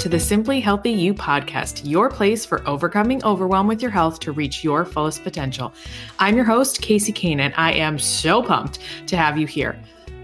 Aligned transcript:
to 0.00 0.08
the 0.08 0.18
Simply 0.18 0.60
Healthy 0.60 0.92
You 0.92 1.12
podcast, 1.12 1.82
your 1.84 2.08
place 2.08 2.46
for 2.46 2.66
overcoming 2.66 3.22
overwhelm 3.22 3.66
with 3.66 3.82
your 3.82 3.90
health 3.90 4.18
to 4.20 4.32
reach 4.32 4.64
your 4.64 4.86
fullest 4.86 5.22
potential. 5.22 5.74
I'm 6.18 6.36
your 6.36 6.46
host, 6.46 6.80
Casey 6.80 7.12
Kahne, 7.12 7.38
and 7.38 7.52
I 7.58 7.72
am 7.72 7.98
so 7.98 8.42
pumped 8.42 8.78
to 9.08 9.18
have 9.18 9.36
you 9.36 9.46
here. 9.46 9.78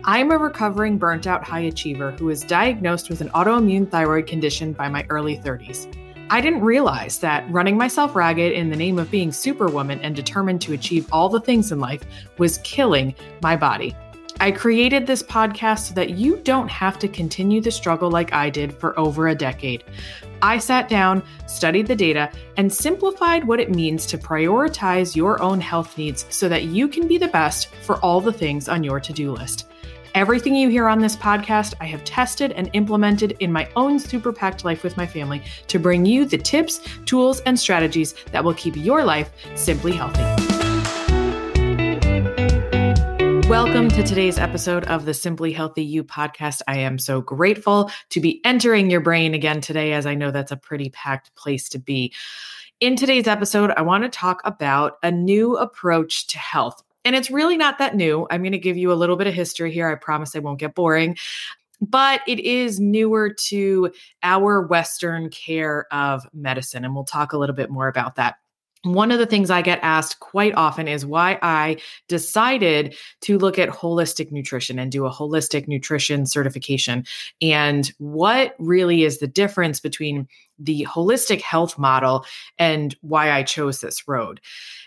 I'm 0.05 0.30
a 0.30 0.39
recovering 0.39 0.97
burnt 0.97 1.27
out 1.27 1.45
high 1.45 1.61
achiever 1.61 2.12
who 2.12 2.25
was 2.25 2.41
diagnosed 2.41 3.11
with 3.11 3.20
an 3.20 3.29
autoimmune 3.30 3.91
thyroid 3.91 4.27
condition 4.27 4.73
by 4.73 4.89
my 4.89 5.05
early 5.11 5.37
30s. 5.37 5.95
I 6.30 6.41
didn't 6.41 6.62
realize 6.62 7.19
that 7.19 7.48
running 7.52 7.77
myself 7.77 8.16
ragged 8.16 8.52
in 8.52 8.70
the 8.70 8.77
name 8.77 8.98
of 8.98 9.11
being 9.11 9.30
superwoman 9.30 10.01
and 10.01 10.16
determined 10.16 10.62
to 10.62 10.73
achieve 10.73 11.06
all 11.12 11.29
the 11.29 11.41
things 11.41 11.70
in 11.70 11.80
life 11.80 12.02
was 12.38 12.59
killing 12.65 13.15
my 13.43 13.56
body. 13.56 13.95
I 14.39 14.51
created 14.51 15.07
this 15.07 15.23
podcast 15.23 15.89
so 15.89 15.95
that 15.95 16.11
you 16.11 16.37
don't 16.39 16.69
have 16.69 16.99
to 16.99 17.09
continue 17.09 17.63
the 17.63 17.71
struggle 17.71 18.11
like 18.11 18.35
I 18.35 18.51
did 18.51 18.73
for 18.73 18.99
over 18.99 19.29
a 19.29 19.35
decade. 19.35 19.83
I 20.43 20.59
sat 20.59 20.91
down, 20.91 21.23
studied 21.47 21.87
the 21.87 21.97
data, 21.97 22.31
and 22.59 22.71
simplified 22.71 23.47
what 23.47 23.61
it 23.61 23.75
means 23.75 24.05
to 24.07 24.19
prioritize 24.19 25.17
your 25.17 25.43
own 25.43 25.61
health 25.61 25.97
needs 25.97 26.27
so 26.29 26.51
that 26.51 26.65
you 26.65 26.87
can 26.87 27.09
be 27.09 27.17
the 27.17 27.29
best 27.29 27.75
for 27.83 27.97
all 28.01 28.21
the 28.21 28.33
things 28.33 28.69
on 28.69 28.85
your 28.85 29.01
to 29.01 29.12
do 29.12 29.33
list. 29.33 29.69
Everything 30.15 30.55
you 30.55 30.69
hear 30.69 30.89
on 30.89 30.98
this 30.98 31.17
podcast, 31.17 31.75
I 31.81 31.87
have 31.87 32.05
tested 32.05 32.53
and 32.53 32.71
implemented 32.75 33.37
in 33.41 33.53
my 33.53 33.69
own 33.75 33.98
super 33.98 34.33
packed 34.33 34.65
life 34.65 34.83
with 34.83 34.97
my 34.97 35.07
family 35.07 35.43
to 35.67 35.79
bring 35.79 36.05
you 36.05 36.27
the 36.27 36.39
tips, 36.39 36.81
tools, 37.07 37.41
and 37.41 37.59
strategies 37.59 38.15
that 38.33 38.45
will 38.45 38.55
keep 38.55 38.77
your 38.77 39.03
life 39.03 39.31
simply 39.55 39.93
healthy. 39.93 40.45
Welcome 43.57 43.89
to 43.89 44.03
today's 44.03 44.39
episode 44.39 44.85
of 44.85 45.07
the 45.07 45.15
Simply 45.15 45.51
Healthy 45.51 45.83
You 45.83 46.05
podcast. 46.05 46.61
I 46.69 46.81
am 46.81 46.99
so 46.99 47.23
grateful 47.23 47.91
to 48.11 48.21
be 48.21 48.43
entering 48.45 48.91
your 48.91 49.01
brain 49.01 49.33
again 49.33 49.62
today, 49.62 49.95
as 49.95 50.05
I 50.05 50.15
know 50.15 50.31
that's 50.31 50.53
a 50.53 50.59
pretty 50.59 50.91
packed 50.91 51.35
place 51.37 51.71
to 51.71 51.79
be. 51.79 52.12
In 52.81 52.97
today's 52.97 53.27
episode, 53.27 53.73
I 53.75 53.81
want 53.81 54.05
to 54.05 54.11
talk 54.11 54.43
about 54.45 54.99
a 55.03 55.11
new 55.11 55.57
approach 55.57 56.27
to 56.27 56.39
health. 56.39 56.83
And 57.03 57.17
it's 57.17 57.31
really 57.31 57.57
not 57.57 57.79
that 57.79 57.97
new. 57.97 58.27
I'm 58.31 58.43
going 58.43 58.53
to 58.53 58.59
give 58.59 58.77
you 58.77 58.93
a 58.93 58.95
little 58.95 59.17
bit 59.17 59.27
of 59.27 59.33
history 59.33 59.73
here. 59.73 59.89
I 59.89 59.95
promise 59.95 60.37
I 60.37 60.41
won't 60.41 60.61
get 60.61 60.75
boring. 60.75 61.17
But 61.81 62.21
it 62.27 62.41
is 62.41 62.79
newer 62.79 63.33
to 63.47 63.91
our 64.23 64.67
Western 64.67 65.31
care 65.31 65.87
of 65.91 66.27
medicine. 66.34 66.84
And 66.84 66.95
we'll 66.95 67.05
talk 67.05 67.33
a 67.33 67.39
little 67.39 67.57
bit 67.57 67.71
more 67.71 67.89
about 67.89 68.17
that. 68.17 68.34
One 68.87 69.11
of 69.11 69.19
the 69.19 69.27
things 69.27 69.51
I 69.51 69.62
get 69.62 69.81
asked 69.83 70.20
quite 70.20 70.55
often 70.55 70.87
is 70.87 71.05
why 71.05 71.41
I 71.42 71.79
decided 72.06 72.95
to 73.23 73.37
look 73.37 73.59
at 73.59 73.69
holistic 73.69 74.31
nutrition 74.31 74.78
and 74.78 74.93
do 74.93 75.06
a 75.06 75.11
holistic 75.11 75.67
nutrition 75.67 76.25
certification 76.25 77.05
and 77.43 77.93
what 77.98 78.55
really 78.61 79.03
is 79.03 79.19
the 79.19 79.27
difference 79.27 79.81
between 79.81 80.28
the 80.59 80.87
holistic 80.89 81.41
health 81.41 81.78
model 81.78 82.25
and 82.59 82.95
why 83.01 83.33
I 83.33 83.43
chose 83.43 83.81
this 83.81 84.06
road. 84.06 84.41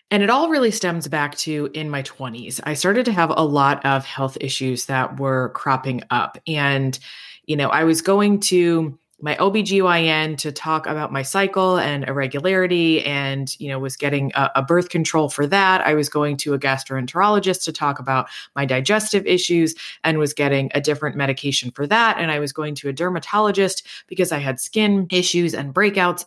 And 0.10 0.24
it 0.24 0.30
all 0.30 0.50
really 0.50 0.72
stems 0.72 1.10
back 1.10 1.36
to 1.40 1.70
in 1.74 1.90
my 1.90 2.02
20s. 2.04 2.62
I 2.64 2.76
started 2.76 3.04
to 3.06 3.12
have 3.12 3.32
a 3.36 3.44
lot 3.44 3.86
of 3.86 4.06
health 4.06 4.38
issues 4.40 4.86
that 4.86 5.20
were 5.20 5.50
cropping 5.50 6.04
up. 6.10 6.38
And, 6.48 6.98
you 7.46 7.58
know, 7.58 7.70
I 7.70 7.84
was 7.84 8.02
going 8.02 8.40
to 8.42 8.98
my 9.22 9.36
OBGYN 9.36 10.38
to 10.38 10.52
talk 10.52 10.88
about 10.88 11.12
my 11.12 11.22
cycle 11.22 11.78
and 11.78 12.08
irregularity 12.08 13.04
and, 13.06 13.60
you 13.60 13.68
know, 13.68 13.80
was 13.80 13.96
getting 13.96 14.32
a, 14.36 14.52
a, 14.56 14.62
birth 14.62 14.90
control 14.90 15.30
for 15.30 15.46
that. 15.48 15.82
I 15.82 15.94
was 15.94 16.10
going 16.10 16.38
to 16.38 16.54
a 16.54 16.60
gastroenterologist 16.60 17.64
to 17.66 17.74
talk 17.74 18.00
about 18.00 18.30
my 18.56 18.66
digestive 18.66 19.26
issues 19.26 19.76
and 20.04 20.18
was 20.18 20.34
getting 20.34 20.72
a 20.74 20.82
different 20.82 21.16
medication 21.16 21.72
for 21.72 21.86
that. 21.88 22.18
And 22.18 22.32
I 22.32 22.40
was 22.40 22.54
going 22.54 22.76
to 22.76 22.90
a 22.90 22.94
dermatologist 22.94 23.86
because 24.08 24.32
I 24.32 24.38
had 24.38 24.60
skin 24.60 25.08
issues 25.12 25.54
and 25.54 25.74
breakouts 25.74 26.26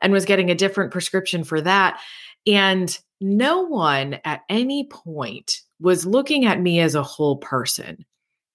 and 0.00 0.12
was 0.12 0.24
getting 0.24 0.50
a 0.50 0.54
different 0.54 0.92
prescription 0.92 1.44
for 1.44 1.60
that. 1.62 2.00
And 2.46 2.96
no 3.20 3.62
one 3.62 4.18
at 4.24 4.42
any 4.48 4.86
point 4.88 5.62
was 5.80 6.04
looking 6.04 6.44
at 6.44 6.60
me 6.60 6.80
as 6.80 6.94
a 6.94 7.02
whole 7.02 7.36
person 7.36 8.04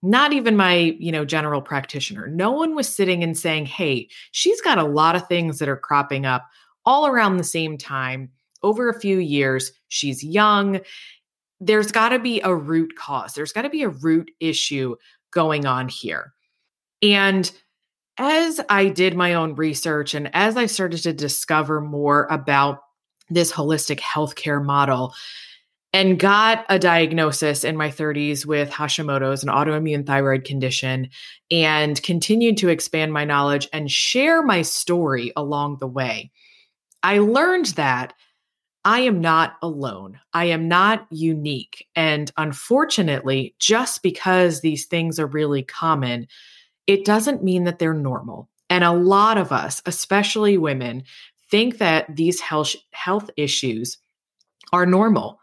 not 0.01 0.33
even 0.33 0.55
my 0.55 0.95
you 0.99 1.11
know 1.11 1.25
general 1.25 1.61
practitioner. 1.61 2.27
No 2.27 2.51
one 2.51 2.75
was 2.75 2.87
sitting 2.87 3.23
and 3.23 3.37
saying 3.37 3.65
hey 3.65 4.09
she's 4.31 4.61
got 4.61 4.77
a 4.77 4.83
lot 4.83 5.15
of 5.15 5.27
things 5.27 5.59
that 5.59 5.69
are 5.69 5.77
cropping 5.77 6.25
up 6.25 6.47
all 6.85 7.07
around 7.07 7.37
the 7.37 7.43
same 7.43 7.77
time. 7.77 8.29
Over 8.61 8.89
a 8.89 8.99
few 8.99 9.19
years 9.19 9.71
she's 9.87 10.23
young. 10.23 10.81
There's 11.61 11.91
got 11.91 12.09
to 12.09 12.19
be 12.19 12.39
a 12.41 12.55
root 12.55 12.95
cause. 12.97 13.33
There's 13.33 13.51
got 13.51 13.63
to 13.63 13.69
be 13.69 13.83
a 13.83 13.89
root 13.89 14.31
issue 14.39 14.95
going 15.31 15.65
on 15.65 15.89
here. 15.89 16.33
And 17.01 17.51
as 18.19 18.59
i 18.67 18.89
did 18.89 19.15
my 19.15 19.33
own 19.33 19.55
research 19.55 20.13
and 20.13 20.29
as 20.35 20.57
i 20.57 20.65
started 20.65 21.01
to 21.01 21.13
discover 21.13 21.79
more 21.79 22.27
about 22.29 22.81
this 23.29 23.51
holistic 23.51 23.99
healthcare 23.99 24.63
model 24.63 25.13
and 25.91 26.19
got 26.19 26.65
a 26.69 26.77
diagnosis 26.77 27.63
in 27.63 27.75
my 27.75 27.89
30s 27.89 28.45
with 28.45 28.69
Hashimoto's, 28.69 29.43
an 29.43 29.49
autoimmune 29.49 30.05
thyroid 30.05 30.43
condition, 30.43 31.09
and 31.49 32.01
continued 32.03 32.57
to 32.57 32.69
expand 32.69 33.11
my 33.11 33.25
knowledge 33.25 33.67
and 33.73 33.89
share 33.89 34.43
my 34.43 34.61
story 34.61 35.31
along 35.35 35.77
the 35.79 35.87
way. 35.87 36.31
I 37.01 37.19
learned 37.19 37.67
that 37.67 38.13
I 38.85 39.01
am 39.01 39.19
not 39.19 39.57
alone. 39.61 40.19
I 40.33 40.45
am 40.45 40.67
not 40.67 41.07
unique. 41.09 41.87
And 41.95 42.31
unfortunately, 42.37 43.55
just 43.59 44.03
because 44.03 44.61
these 44.61 44.85
things 44.85 45.19
are 45.19 45.27
really 45.27 45.63
common, 45.63 46.27
it 46.87 47.03
doesn't 47.03 47.43
mean 47.43 47.63
that 47.65 47.79
they're 47.79 47.93
normal. 47.93 48.47
And 48.69 48.83
a 48.83 48.91
lot 48.91 49.37
of 49.37 49.51
us, 49.51 49.81
especially 49.85 50.57
women, 50.57 51.03
think 51.49 51.79
that 51.79 52.15
these 52.15 52.39
health, 52.39 52.75
health 52.91 53.29
issues 53.35 53.97
are 54.71 54.85
normal 54.85 55.38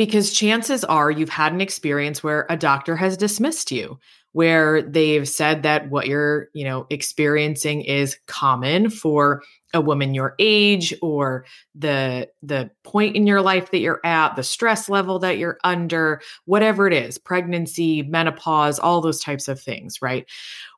because 0.00 0.32
chances 0.32 0.82
are 0.82 1.10
you've 1.10 1.28
had 1.28 1.52
an 1.52 1.60
experience 1.60 2.24
where 2.24 2.46
a 2.48 2.56
doctor 2.56 2.96
has 2.96 3.18
dismissed 3.18 3.70
you 3.70 3.98
where 4.32 4.80
they've 4.80 5.28
said 5.28 5.62
that 5.62 5.90
what 5.90 6.06
you're 6.06 6.48
you 6.54 6.64
know 6.64 6.86
experiencing 6.88 7.82
is 7.82 8.16
common 8.26 8.88
for 8.88 9.42
a 9.74 9.80
woman 9.82 10.14
your 10.14 10.34
age 10.38 10.94
or 11.02 11.44
the 11.74 12.26
the 12.42 12.70
point 12.82 13.14
in 13.14 13.26
your 13.26 13.42
life 13.42 13.72
that 13.72 13.80
you're 13.80 14.00
at 14.02 14.36
the 14.36 14.42
stress 14.42 14.88
level 14.88 15.18
that 15.18 15.36
you're 15.36 15.58
under 15.64 16.22
whatever 16.46 16.86
it 16.86 16.94
is 16.94 17.18
pregnancy 17.18 18.02
menopause 18.02 18.78
all 18.78 19.02
those 19.02 19.20
types 19.20 19.48
of 19.48 19.60
things 19.60 20.00
right? 20.00 20.24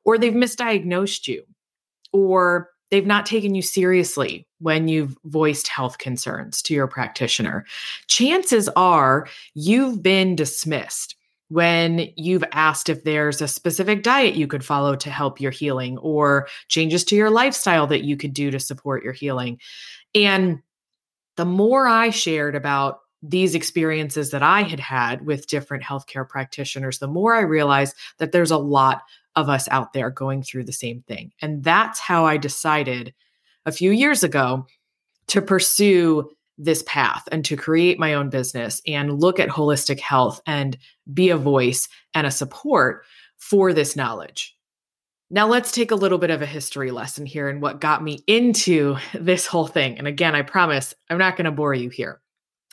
Or 0.04 0.18
they've 0.18 0.32
misdiagnosed 0.32 1.28
you. 1.28 1.44
Or 2.12 2.71
they've 2.92 3.06
not 3.06 3.24
taken 3.24 3.54
you 3.54 3.62
seriously 3.62 4.46
when 4.58 4.86
you've 4.86 5.16
voiced 5.24 5.66
health 5.66 5.96
concerns 5.96 6.60
to 6.60 6.74
your 6.74 6.86
practitioner. 6.86 7.64
Chances 8.06 8.68
are 8.76 9.26
you've 9.54 10.02
been 10.02 10.36
dismissed 10.36 11.16
when 11.48 12.10
you've 12.16 12.44
asked 12.52 12.90
if 12.90 13.02
there's 13.02 13.40
a 13.40 13.48
specific 13.48 14.02
diet 14.02 14.34
you 14.34 14.46
could 14.46 14.64
follow 14.64 14.94
to 14.94 15.10
help 15.10 15.40
your 15.40 15.50
healing 15.50 15.96
or 15.98 16.46
changes 16.68 17.02
to 17.04 17.16
your 17.16 17.30
lifestyle 17.30 17.86
that 17.86 18.04
you 18.04 18.16
could 18.16 18.34
do 18.34 18.50
to 18.50 18.60
support 18.60 19.02
your 19.02 19.14
healing. 19.14 19.58
And 20.14 20.60
the 21.36 21.46
more 21.46 21.86
I 21.86 22.10
shared 22.10 22.54
about 22.54 23.00
these 23.22 23.54
experiences 23.54 24.30
that 24.30 24.42
I 24.42 24.62
had 24.62 24.80
had 24.80 25.24
with 25.24 25.46
different 25.46 25.82
healthcare 25.82 26.28
practitioners, 26.28 26.98
the 26.98 27.06
more 27.06 27.34
I 27.34 27.40
realized 27.40 27.96
that 28.18 28.32
there's 28.32 28.50
a 28.50 28.58
lot 28.58 29.02
of 29.36 29.48
us 29.48 29.68
out 29.70 29.92
there 29.92 30.10
going 30.10 30.42
through 30.42 30.64
the 30.64 30.72
same 30.72 31.02
thing. 31.02 31.32
And 31.40 31.64
that's 31.64 31.98
how 31.98 32.26
I 32.26 32.36
decided 32.36 33.14
a 33.66 33.72
few 33.72 33.90
years 33.90 34.22
ago 34.22 34.66
to 35.28 35.40
pursue 35.40 36.30
this 36.58 36.82
path 36.86 37.28
and 37.32 37.44
to 37.44 37.56
create 37.56 37.98
my 37.98 38.14
own 38.14 38.28
business 38.28 38.82
and 38.86 39.20
look 39.20 39.40
at 39.40 39.48
holistic 39.48 40.00
health 40.00 40.40
and 40.46 40.76
be 41.12 41.30
a 41.30 41.36
voice 41.36 41.88
and 42.14 42.26
a 42.26 42.30
support 42.30 43.04
for 43.38 43.72
this 43.72 43.96
knowledge. 43.96 44.56
Now, 45.30 45.48
let's 45.48 45.72
take 45.72 45.90
a 45.90 45.96
little 45.96 46.18
bit 46.18 46.30
of 46.30 46.42
a 46.42 46.46
history 46.46 46.90
lesson 46.90 47.24
here 47.24 47.48
and 47.48 47.62
what 47.62 47.80
got 47.80 48.04
me 48.04 48.22
into 48.26 48.96
this 49.14 49.46
whole 49.46 49.66
thing. 49.66 49.98
And 49.98 50.06
again, 50.06 50.34
I 50.34 50.42
promise 50.42 50.94
I'm 51.08 51.18
not 51.18 51.36
going 51.36 51.46
to 51.46 51.50
bore 51.50 51.74
you 51.74 51.88
here. 51.88 52.20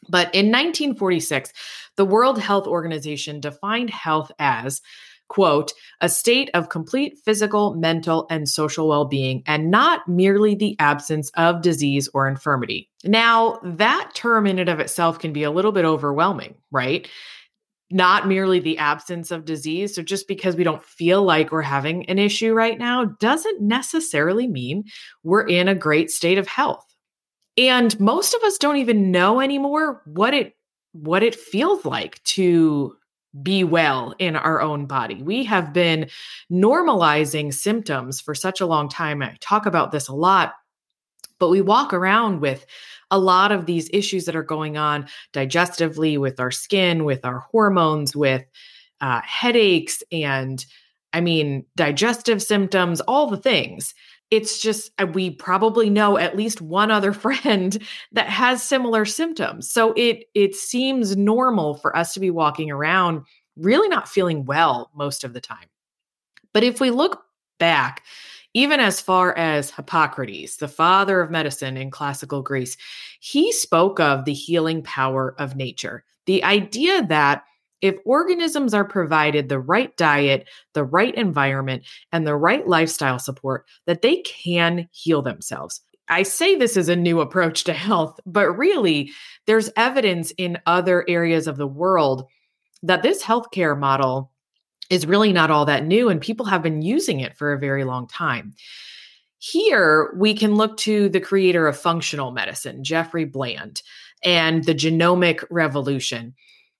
But 0.08 0.34
in 0.34 0.48
1946, 0.48 1.52
the 1.98 2.06
World 2.06 2.40
Health 2.40 2.68
Organization 2.68 3.42
defined 3.42 3.90
health 3.90 4.32
as 4.40 4.82
quote, 5.30 5.72
a 6.02 6.10
state 6.10 6.50
of 6.54 6.70
complete 6.70 7.18
physical, 7.24 7.76
mental, 7.76 8.28
and 8.30 8.50
social 8.50 8.88
well 8.88 9.06
being, 9.06 9.42
and 9.46 9.72
not 9.72 10.08
merely 10.08 10.56
the 10.56 10.76
absence 10.80 11.32
of 11.36 11.62
disease 11.62 12.10
or 12.14 12.28
infirmity. 12.28 12.90
Now, 13.06 13.60
that 13.64 14.12
term 14.14 14.46
in 14.46 14.60
and 14.60 14.70
of 14.70 14.80
itself 14.80 15.20
can 15.20 15.32
be 15.32 15.44
a 15.44 15.52
little 15.52 15.72
bit 15.72 15.86
overwhelming, 15.86 16.56
right? 16.72 17.08
Not 17.92 18.28
merely 18.28 18.60
the 18.60 18.78
absence 18.78 19.32
of 19.32 19.46
disease. 19.46 19.96
So, 19.96 20.04
just 20.04 20.28
because 20.28 20.56
we 20.56 20.64
don't 20.64 20.84
feel 20.84 21.24
like 21.24 21.52
we're 21.52 21.62
having 21.62 22.08
an 22.10 22.20
issue 22.20 22.54
right 22.54 22.78
now 22.78 23.06
doesn't 23.06 23.62
necessarily 23.62 24.48
mean 24.48 24.84
we're 25.24 25.48
in 25.48 25.68
a 25.68 25.76
great 25.76 26.12
state 26.12 26.38
of 26.38 26.48
health. 26.48 26.86
And 27.58 28.00
most 28.00 28.34
of 28.34 28.44
us 28.44 28.58
don't 28.58 28.78
even 28.78 29.12
know 29.12 29.40
anymore 29.42 30.02
what 30.06 30.34
it 30.34 30.56
what 30.94 31.24
it 31.24 31.36
feels 31.36 31.86
like 31.86 32.24
to 32.24 32.96
be 33.42 33.64
well 33.64 34.16
in 34.20 34.36
our 34.36 34.62
own 34.62 34.86
body. 34.86 35.22
We 35.22 35.44
have 35.46 35.72
been 35.74 36.10
normalizing 36.52 37.54
symptoms 37.54 38.20
for 38.20 38.34
such 38.34 38.60
a 38.62 38.66
long 38.66 38.90
time. 38.90 39.22
I 39.22 39.38
talk 39.40 39.66
about 39.66 39.92
this 39.92 40.08
a 40.08 40.16
lot, 40.16 40.54
but 41.38 41.50
we 41.50 41.62
walk 41.62 41.94
around 41.94 42.42
with 42.42 42.66
a 43.12 43.20
lot 43.20 43.52
of 43.52 43.66
these 43.66 43.90
issues 43.94 44.26
that 44.26 44.36
are 44.36 44.44
going 44.44 44.78
on 44.78 45.08
digestively 45.34 46.20
with 46.20 46.40
our 46.40 46.52
skin, 46.52 47.06
with 47.06 47.26
our 47.26 47.40
hormones, 47.40 48.16
with 48.16 48.46
uh, 49.02 49.22
headaches, 49.24 50.04
and 50.12 50.66
I 51.14 51.22
mean, 51.22 51.66
digestive 51.76 52.42
symptoms, 52.42 53.02
all 53.02 53.28
the 53.28 53.38
things 53.38 53.96
it's 54.32 54.62
just 54.62 54.92
uh, 55.00 55.08
we 55.08 55.30
probably 55.30 55.90
know 55.90 56.18
at 56.18 56.38
least 56.38 56.62
one 56.62 56.92
other 56.92 57.14
friend 57.26 57.82
that 58.12 58.30
has 58.30 58.64
similar 58.64 59.06
symptoms 59.06 59.70
so 59.70 59.94
it 59.94 60.26
it 60.36 60.56
seems 60.56 61.16
normal 61.16 61.76
for 61.76 61.96
us 61.96 62.14
to 62.14 62.20
be 62.20 62.30
walking 62.30 62.72
around 62.72 63.24
really 63.58 63.90
not 63.90 64.08
feeling 64.08 64.46
well 64.46 64.90
most 64.94 65.24
of 65.24 65.34
the 65.34 65.42
time 65.42 65.68
but 66.54 66.64
if 66.64 66.80
we 66.80 66.92
look 66.92 67.24
back 67.60 68.04
even 68.56 68.80
as 68.80 69.00
far 69.00 69.38
as 69.38 69.70
Hippocrates, 69.70 70.58
the 70.58 70.68
father 70.68 71.22
of 71.22 71.30
medicine 71.30 71.78
in 71.78 71.92
classical 71.92 72.42
Greece, 72.42 72.78
he 73.20 73.52
spoke 73.52 74.00
of 74.00 74.26
the 74.26 74.34
healing 74.34 74.82
power 74.82 75.36
of 75.38 75.56
nature. 75.56 76.04
The 76.26 76.44
idea 76.44 77.06
that 77.08 77.44
if 77.82 77.96
organisms 78.06 78.74
are 78.74 78.86
provided 78.86 79.50
the 79.50 79.60
right 79.60 79.96
diet, 79.98 80.48
the 80.74 80.84
right 80.84 81.16
environment, 81.16 81.84
and 82.12 82.26
the 82.26 82.36
right 82.36 82.68
lifestyle 82.68 83.20
support, 83.20 83.66
that 83.86 84.02
they 84.02 84.18
can 84.18 84.88
heal 84.92 85.22
themselves. 85.22 85.82
I 86.10 86.24
say 86.24 86.56
this 86.56 86.76
is 86.76 86.90
a 86.90 86.96
new 86.96 87.22
approach 87.22 87.64
to 87.66 87.74
health, 87.88 88.20
but 88.26 88.52
really, 88.52 89.12
there's 89.46 89.72
evidence 89.76 90.32
in 90.38 90.60
other 90.66 91.06
areas 91.08 91.48
of 91.48 91.58
the 91.58 91.68
world 91.68 92.28
that 92.84 93.04
this 93.04 93.24
healthcare 93.24 93.78
model 93.78 94.32
is 94.90 95.06
really 95.06 95.32
not 95.32 95.52
all 95.52 95.66
that 95.66 95.86
new, 95.86 96.10
and 96.10 96.20
people 96.20 96.48
have 96.48 96.64
been 96.64 96.82
using 96.82 97.20
it 97.20 97.38
for 97.38 97.54
a 97.54 97.60
very 97.60 97.84
long 97.84 98.08
time. 98.08 98.54
Here, 99.38 100.14
we 100.18 100.34
can 100.34 100.56
look 100.56 100.78
to 100.78 101.10
the 101.10 101.20
creator 101.20 101.68
of 101.68 101.78
functional 101.78 102.32
medicine, 102.32 102.84
Jeffrey 102.84 103.26
Bland, 103.26 103.82
and 104.24 104.64
the 104.64 104.76
genomic 104.76 105.44
revolution 105.50 106.34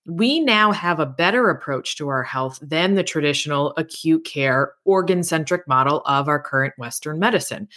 we 0.06 0.40
now 0.40 0.72
have 0.72 0.98
a 0.98 1.06
better 1.06 1.50
approach 1.50 1.96
to 1.96 2.08
our 2.08 2.22
health 2.22 2.58
than 2.62 2.94
the 2.94 3.04
traditional 3.04 3.74
acute 3.76 4.24
care 4.24 4.72
organ 4.84 5.22
centric 5.22 5.66
model 5.68 6.02
of 6.06 6.28
our 6.28 6.40
current 6.40 6.74
Western 6.78 7.18
medicine. 7.18 7.68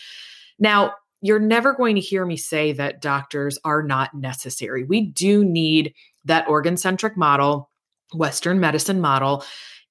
Now, 0.60 0.94
you're 1.22 1.40
never 1.40 1.74
going 1.74 1.96
to 1.96 2.02
hear 2.02 2.25
me 2.25 2.36
say 2.36 2.74
that 2.74 3.02
doctors 3.02 3.58
are 3.64 3.81
not 3.81 4.14
necessary. 4.14 4.84
We 4.84 5.06
do 5.06 5.46
need 5.46 5.94
that 6.25 6.48
organ 6.48 6.75
centric 6.75 7.16
model, 7.16 7.70
Western 8.14 8.60
medicine 8.60 9.00
model 9.00 9.44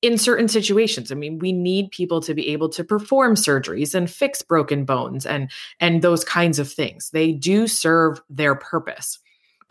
in 0.02 0.18
certain 0.18 0.48
situations. 0.48 1.12
I 1.12 1.14
mean, 1.14 1.38
we 1.38 1.52
need 1.52 1.90
people 1.90 2.20
to 2.22 2.34
be 2.34 2.48
able 2.48 2.68
to 2.70 2.84
perform 2.84 3.36
surgeries 3.36 3.94
and 3.94 4.10
fix 4.10 4.42
broken 4.42 4.84
bones 4.84 5.24
and 5.24 5.50
and 5.80 6.02
those 6.02 6.24
kinds 6.24 6.58
of 6.58 6.70
things. 6.70 7.10
They 7.10 7.32
do 7.32 7.66
serve 7.66 8.20
their 8.28 8.54
purpose. 8.54 9.18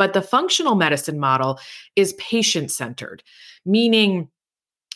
But 0.01 0.13
the 0.13 0.21
functional 0.23 0.73
medicine 0.73 1.19
model 1.19 1.59
is 1.95 2.13
patient 2.13 2.71
centered, 2.71 3.21
meaning 3.67 4.29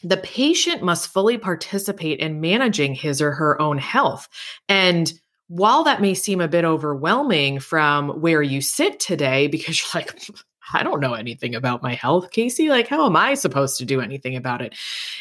the 0.02 0.18
patient 0.18 0.82
must 0.82 1.10
fully 1.10 1.38
participate 1.38 2.20
in 2.20 2.42
managing 2.42 2.96
his 2.96 3.22
or 3.22 3.32
her 3.32 3.62
own 3.62 3.78
health. 3.78 4.28
And 4.68 5.14
while 5.48 5.84
that 5.84 6.02
may 6.02 6.16
seem 6.16 6.42
a 6.42 6.48
bit 6.48 6.66
overwhelming 6.66 7.60
from 7.60 8.20
where 8.20 8.42
you 8.42 8.62
sit 8.62 9.00
today, 9.00 9.46
because 9.46 9.80
you're 9.80 10.02
like, 10.02 10.28
I 10.74 10.82
don't 10.82 11.02
know 11.02 11.14
anything 11.14 11.54
about 11.54 11.84
my 11.84 11.94
health, 11.94 12.32
Casey. 12.32 12.70
Like, 12.70 12.88
how 12.88 13.06
am 13.06 13.16
I 13.16 13.36
supposed 13.36 13.78
to 13.78 13.86
do 13.86 14.02
anything 14.02 14.36
about 14.36 14.64
it? 14.64 14.74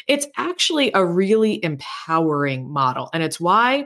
It's 0.07 0.25
actually 0.35 0.89
a 0.95 1.05
really 1.05 1.63
empowering 1.63 2.67
model. 2.67 3.11
And 3.13 3.21
it's 3.21 3.39
why 3.39 3.85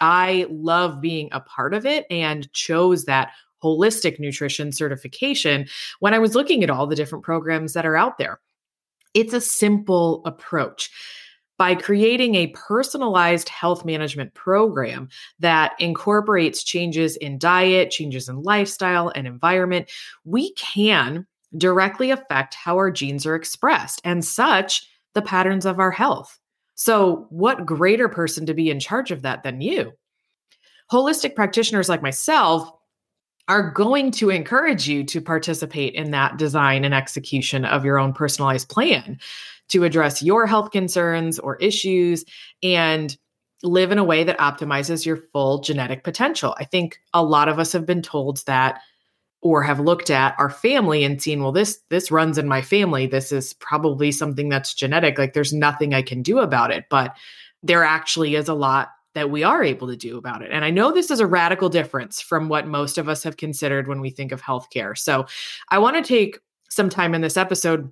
I 0.00 0.46
love 0.50 1.00
being 1.00 1.28
a 1.30 1.38
part 1.38 1.72
of 1.72 1.86
it 1.86 2.04
and 2.10 2.52
chose 2.52 3.04
that 3.04 3.30
holistic 3.66 4.20
nutrition 4.20 4.70
certification 4.70 5.66
when 5.98 6.14
I 6.14 6.18
was 6.20 6.34
looking 6.36 6.62
at 6.62 6.70
all 6.70 6.86
the 6.86 6.94
different 6.94 7.24
programs 7.24 7.72
that 7.72 7.84
are 7.86 7.96
out 7.96 8.18
there. 8.18 8.40
It's 9.14 9.34
a 9.34 9.40
simple 9.40 10.22
approach. 10.24 10.90
By 11.58 11.74
creating 11.74 12.34
a 12.34 12.48
personalized 12.48 13.48
health 13.48 13.82
management 13.82 14.34
program 14.34 15.08
that 15.38 15.72
incorporates 15.78 16.62
changes 16.62 17.16
in 17.16 17.38
diet, 17.38 17.90
changes 17.90 18.28
in 18.28 18.42
lifestyle, 18.42 19.10
and 19.14 19.26
environment, 19.26 19.90
we 20.24 20.52
can 20.52 21.26
directly 21.56 22.10
affect 22.10 22.54
how 22.54 22.76
our 22.76 22.90
genes 22.90 23.24
are 23.24 23.34
expressed 23.34 24.02
and 24.04 24.22
such 24.22 24.86
the 25.14 25.22
patterns 25.22 25.64
of 25.64 25.80
our 25.80 25.90
health. 25.90 26.38
So, 26.74 27.26
what 27.30 27.64
greater 27.64 28.10
person 28.10 28.44
to 28.46 28.54
be 28.54 28.68
in 28.68 28.78
charge 28.78 29.10
of 29.10 29.22
that 29.22 29.42
than 29.42 29.62
you? 29.62 29.92
Holistic 30.92 31.34
practitioners 31.34 31.88
like 31.88 32.02
myself 32.02 32.70
are 33.48 33.70
going 33.70 34.10
to 34.10 34.30
encourage 34.30 34.88
you 34.88 35.04
to 35.04 35.20
participate 35.20 35.94
in 35.94 36.10
that 36.10 36.36
design 36.36 36.84
and 36.84 36.94
execution 36.94 37.64
of 37.64 37.84
your 37.84 37.98
own 37.98 38.12
personalized 38.12 38.68
plan 38.68 39.18
to 39.68 39.84
address 39.84 40.22
your 40.22 40.46
health 40.46 40.70
concerns 40.70 41.38
or 41.38 41.56
issues 41.56 42.24
and 42.62 43.16
live 43.62 43.90
in 43.90 43.98
a 43.98 44.04
way 44.04 44.24
that 44.24 44.38
optimizes 44.38 45.06
your 45.06 45.16
full 45.32 45.60
genetic 45.60 46.04
potential. 46.04 46.54
I 46.58 46.64
think 46.64 46.98
a 47.14 47.24
lot 47.24 47.48
of 47.48 47.58
us 47.58 47.72
have 47.72 47.86
been 47.86 48.02
told 48.02 48.44
that 48.46 48.80
or 49.42 49.62
have 49.62 49.80
looked 49.80 50.10
at 50.10 50.34
our 50.38 50.50
family 50.50 51.04
and 51.04 51.22
seen 51.22 51.42
well 51.42 51.52
this 51.52 51.78
this 51.88 52.10
runs 52.10 52.38
in 52.38 52.48
my 52.48 52.62
family. 52.62 53.06
This 53.06 53.32
is 53.32 53.54
probably 53.54 54.10
something 54.12 54.48
that's 54.48 54.74
genetic. 54.74 55.18
Like 55.18 55.34
there's 55.34 55.52
nothing 55.52 55.94
I 55.94 56.02
can 56.02 56.22
do 56.22 56.38
about 56.38 56.70
it. 56.70 56.86
But 56.90 57.16
there 57.62 57.84
actually 57.84 58.34
is 58.34 58.48
a 58.48 58.54
lot 58.54 58.90
that 59.16 59.30
we 59.30 59.42
are 59.42 59.64
able 59.64 59.88
to 59.88 59.96
do 59.96 60.18
about 60.18 60.42
it. 60.42 60.50
And 60.52 60.62
I 60.62 60.68
know 60.68 60.92
this 60.92 61.10
is 61.10 61.20
a 61.20 61.26
radical 61.26 61.70
difference 61.70 62.20
from 62.20 62.50
what 62.50 62.66
most 62.66 62.98
of 62.98 63.08
us 63.08 63.22
have 63.22 63.38
considered 63.38 63.88
when 63.88 64.02
we 64.02 64.10
think 64.10 64.30
of 64.30 64.42
healthcare. 64.42 64.96
So 64.96 65.26
I 65.70 65.78
want 65.78 65.96
to 65.96 66.06
take 66.06 66.38
some 66.68 66.90
time 66.90 67.14
in 67.14 67.22
this 67.22 67.38
episode 67.38 67.90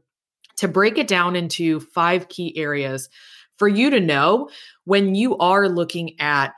to 0.56 0.68
break 0.68 0.98
it 0.98 1.08
down 1.08 1.34
into 1.34 1.80
five 1.80 2.28
key 2.28 2.54
areas 2.58 3.08
for 3.56 3.68
you 3.68 3.88
to 3.88 4.00
know 4.00 4.50
when 4.84 5.14
you 5.14 5.38
are 5.38 5.66
looking 5.66 6.20
at 6.20 6.52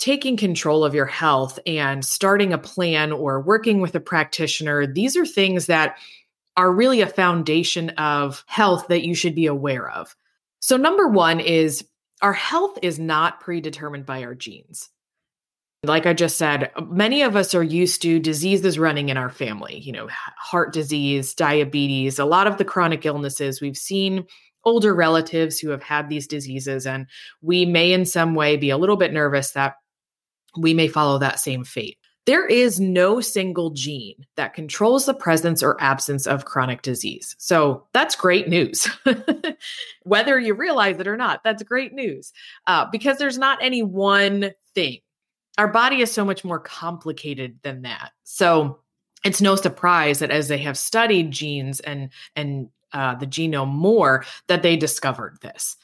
taking 0.00 0.36
control 0.36 0.84
of 0.84 0.96
your 0.96 1.06
health 1.06 1.60
and 1.64 2.04
starting 2.04 2.52
a 2.52 2.58
plan 2.58 3.12
or 3.12 3.40
working 3.40 3.80
with 3.80 3.94
a 3.94 4.00
practitioner. 4.00 4.84
These 4.84 5.16
are 5.16 5.26
things 5.26 5.66
that 5.66 5.96
are 6.56 6.72
really 6.72 7.02
a 7.02 7.06
foundation 7.06 7.90
of 7.90 8.42
health 8.48 8.88
that 8.88 9.06
you 9.06 9.14
should 9.14 9.36
be 9.36 9.46
aware 9.46 9.88
of. 9.88 10.16
So, 10.58 10.76
number 10.76 11.06
one 11.06 11.38
is 11.38 11.84
our 12.20 12.32
health 12.32 12.78
is 12.82 12.98
not 12.98 13.40
predetermined 13.40 14.06
by 14.06 14.24
our 14.24 14.34
genes. 14.34 14.88
Like 15.84 16.06
I 16.06 16.12
just 16.12 16.36
said, 16.36 16.72
uh, 16.74 16.82
many 16.82 17.22
of 17.22 17.36
us 17.36 17.54
are 17.54 17.62
used 17.62 18.02
to 18.02 18.18
diseases 18.18 18.78
running 18.78 19.10
in 19.10 19.16
our 19.16 19.30
family, 19.30 19.78
you 19.78 19.92
know, 19.92 20.08
heart 20.36 20.72
disease, 20.72 21.34
diabetes, 21.34 22.18
a 22.18 22.24
lot 22.24 22.48
of 22.48 22.58
the 22.58 22.64
chronic 22.64 23.06
illnesses. 23.06 23.60
We've 23.60 23.76
seen 23.76 24.24
older 24.64 24.92
relatives 24.92 25.58
who 25.58 25.70
have 25.70 25.82
had 25.82 26.08
these 26.08 26.26
diseases, 26.26 26.84
and 26.84 27.06
we 27.42 27.64
may 27.64 27.92
in 27.92 28.06
some 28.06 28.34
way 28.34 28.56
be 28.56 28.70
a 28.70 28.76
little 28.76 28.96
bit 28.96 29.12
nervous 29.12 29.52
that 29.52 29.74
we 30.58 30.74
may 30.74 30.88
follow 30.88 31.18
that 31.18 31.38
same 31.38 31.62
fate. 31.62 31.97
There 32.28 32.46
is 32.46 32.78
no 32.78 33.22
single 33.22 33.70
gene 33.70 34.26
that 34.36 34.52
controls 34.52 35.06
the 35.06 35.14
presence 35.14 35.62
or 35.62 35.80
absence 35.80 36.26
of 36.26 36.44
chronic 36.44 36.82
disease. 36.82 37.34
So 37.38 37.86
that's 37.94 38.14
great 38.14 38.50
news. 38.50 38.86
Whether 40.02 40.38
you 40.38 40.52
realize 40.52 41.00
it 41.00 41.08
or 41.08 41.16
not, 41.16 41.42
that's 41.42 41.62
great 41.62 41.94
news 41.94 42.34
uh, 42.66 42.84
because 42.92 43.16
there's 43.16 43.38
not 43.38 43.62
any 43.62 43.82
one 43.82 44.52
thing. 44.74 44.98
Our 45.56 45.68
body 45.68 46.02
is 46.02 46.12
so 46.12 46.22
much 46.22 46.44
more 46.44 46.58
complicated 46.58 47.60
than 47.62 47.80
that. 47.80 48.12
So 48.24 48.80
it's 49.24 49.40
no 49.40 49.56
surprise 49.56 50.18
that 50.18 50.30
as 50.30 50.48
they 50.48 50.58
have 50.58 50.76
studied 50.76 51.30
genes 51.30 51.80
and 51.80 52.10
and 52.36 52.68
uh, 52.92 53.14
the 53.14 53.26
genome 53.26 53.72
more, 53.72 54.26
that 54.48 54.60
they 54.60 54.76
discovered 54.76 55.38
this. 55.40 55.78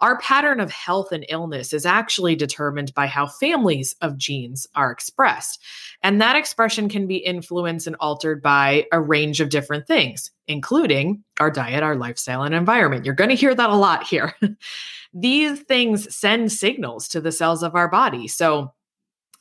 Our 0.00 0.18
pattern 0.18 0.60
of 0.60 0.70
health 0.70 1.10
and 1.10 1.24
illness 1.28 1.72
is 1.72 1.86
actually 1.86 2.36
determined 2.36 2.92
by 2.94 3.06
how 3.06 3.26
families 3.26 3.96
of 4.02 4.18
genes 4.18 4.66
are 4.74 4.90
expressed. 4.90 5.62
And 6.02 6.20
that 6.20 6.36
expression 6.36 6.88
can 6.88 7.06
be 7.06 7.16
influenced 7.16 7.86
and 7.86 7.96
altered 7.98 8.42
by 8.42 8.86
a 8.92 9.00
range 9.00 9.40
of 9.40 9.48
different 9.48 9.86
things, 9.86 10.30
including 10.46 11.24
our 11.40 11.50
diet, 11.50 11.82
our 11.82 11.96
lifestyle, 11.96 12.42
and 12.42 12.54
environment. 12.54 13.06
You're 13.06 13.14
going 13.14 13.30
to 13.30 13.36
hear 13.36 13.54
that 13.54 13.70
a 13.70 13.76
lot 13.76 14.04
here. 14.04 14.34
These 15.14 15.60
things 15.60 16.14
send 16.14 16.52
signals 16.52 17.08
to 17.08 17.20
the 17.22 17.32
cells 17.32 17.62
of 17.62 17.74
our 17.74 17.88
body. 17.88 18.28
So, 18.28 18.72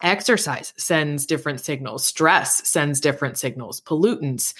Exercise 0.01 0.73
sends 0.77 1.25
different 1.25 1.61
signals, 1.61 2.05
stress 2.05 2.67
sends 2.67 2.99
different 2.99 3.37
signals, 3.37 3.81
pollutants, 3.81 4.53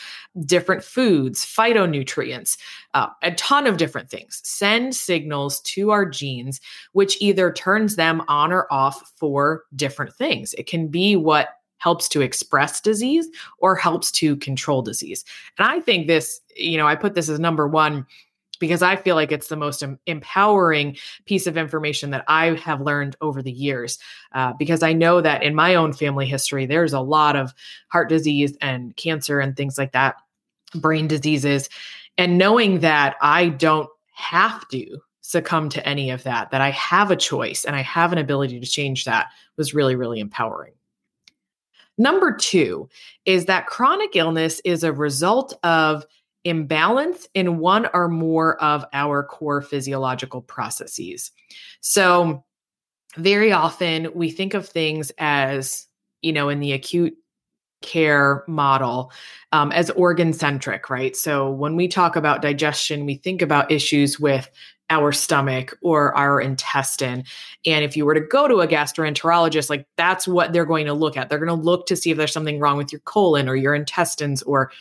different 0.46 0.84
foods, 0.84 1.46
phytonutrients, 1.46 2.58
uh, 2.94 3.08
a 3.22 3.32
ton 3.36 3.68
of 3.68 3.78
different 3.78 4.10
things 4.10 4.42
send 4.44 4.96
signals 4.96 5.60
to 5.62 5.92
our 5.92 6.06
genes, 6.06 6.62
which 6.94 7.22
either 7.22 7.52
turns 7.52 7.96
them 7.96 8.22
on 8.28 8.52
or 8.52 8.72
off 8.72 9.12
for 9.18 9.64
different 9.76 10.14
things. 10.16 10.54
It 10.56 10.68
can 10.68 10.88
be 10.88 11.16
what 11.16 11.50
helps 11.78 12.10
to 12.10 12.22
express 12.22 12.82
disease 12.82 13.28
or 13.60 13.76
helps 13.76 14.12
to 14.12 14.36
control 14.38 14.82
disease. 14.82 15.24
And 15.60 15.68
I 15.68 15.80
think 15.80 16.08
this, 16.08 16.42
you 16.56 16.78
know, 16.78 16.88
I 16.88 16.96
put 16.96 17.14
this 17.14 17.30
as 17.30 17.40
number 17.40 17.68
one 17.68 18.06
because 18.60 18.82
I 18.82 18.96
feel 18.96 19.16
like 19.16 19.32
it's 19.32 19.48
the 19.48 19.56
most 19.56 19.84
empowering 20.06 20.98
piece 21.26 21.48
of 21.48 21.58
information 21.58 22.12
that 22.12 22.24
I 22.28 22.56
have 22.56 22.82
learned 22.82 23.16
over 23.22 23.42
the 23.42 23.52
years. 23.52 24.00
Uh, 24.34 24.54
because 24.58 24.84
I 24.84 24.94
know 24.94 25.22
that 25.22 25.44
in 25.44 25.56
my 25.56 25.76
own 25.76 25.94
family 25.94 26.26
history, 26.26 26.66
there's 26.66 26.94
a 26.94 27.00
lot 27.00 27.36
of 27.36 27.54
heart 27.90 28.10
disease 28.10 28.58
and 28.62 28.96
cancer 28.96 29.40
and 29.40 29.56
things 29.56 29.78
like 29.78 29.92
that, 29.94 30.16
brain 30.74 31.08
diseases. 31.08 31.70
And 32.18 32.38
knowing 32.38 32.80
that 32.80 33.16
I 33.22 33.50
don't 33.50 33.90
have 34.14 34.68
to 34.70 35.00
succumb 35.22 35.70
to 35.70 35.88
any 35.88 36.12
of 36.12 36.24
that, 36.24 36.52
that 36.52 36.62
I 36.62 36.72
have 36.72 37.12
a 37.12 37.16
choice 37.16 37.66
and 37.66 37.76
I 37.76 37.82
have 37.82 38.12
an 38.12 38.20
ability 38.20 38.60
to 38.60 38.68
change 38.68 39.06
that 39.06 39.28
was 39.58 39.74
really, 39.74 39.96
really 39.96 40.20
empowering. 40.20 40.74
Number 41.98 42.36
two 42.36 42.90
is 43.26 43.46
that 43.46 43.68
chronic 43.68 44.16
illness 44.16 44.62
is 44.66 44.84
a 44.84 44.94
result 44.94 45.58
of 45.64 46.06
imbalance 46.46 47.28
in 47.34 47.58
one 47.58 47.90
or 47.94 48.08
more 48.08 48.62
of 48.64 48.86
our 48.94 49.24
core 49.24 49.62
physiological 49.62 50.42
processes. 50.42 51.32
So, 51.82 52.46
very 53.18 53.52
often 53.52 54.10
we 54.14 54.30
think 54.30 54.54
of 54.54 54.68
things 54.68 55.12
as, 55.18 55.88
you 56.22 56.34
know, 56.34 56.50
in 56.50 56.60
the 56.60 56.74
acute 56.74 57.16
care 57.82 58.44
model 58.48 59.12
um, 59.54 59.72
as 59.72 59.90
organ 59.92 60.34
centric, 60.34 60.90
right? 60.90 61.16
So, 61.16 61.52
when 61.52 61.76
we 61.76 61.88
talk 61.88 62.16
about 62.16 62.42
digestion, 62.42 63.06
we 63.06 63.16
think 63.16 63.42
about 63.42 63.72
issues 63.72 64.20
with 64.20 64.50
our 64.92 65.12
stomach 65.12 65.76
or 65.82 66.16
our 66.16 66.40
intestine. 66.40 67.24
And 67.66 67.84
if 67.84 67.98
you 67.98 68.06
were 68.06 68.14
to 68.14 68.22
go 68.22 68.48
to 68.48 68.58
a 68.58 68.68
gastroenterologist, 68.68 69.68
like 69.68 69.88
that's 69.98 70.28
what 70.28 70.54
they're 70.54 70.64
going 70.64 70.86
to 70.86 70.94
look 70.94 71.18
at. 71.18 71.28
They're 71.28 71.40
going 71.44 71.48
to 71.48 71.66
look 71.66 71.88
to 71.88 71.96
see 71.96 72.12
if 72.12 72.18
there's 72.18 72.32
something 72.32 72.60
wrong 72.60 72.78
with 72.78 72.92
your 72.92 73.02
colon 73.02 73.50
or 73.50 73.56
your 73.56 73.74
intestines 73.74 74.44
or 74.44 74.72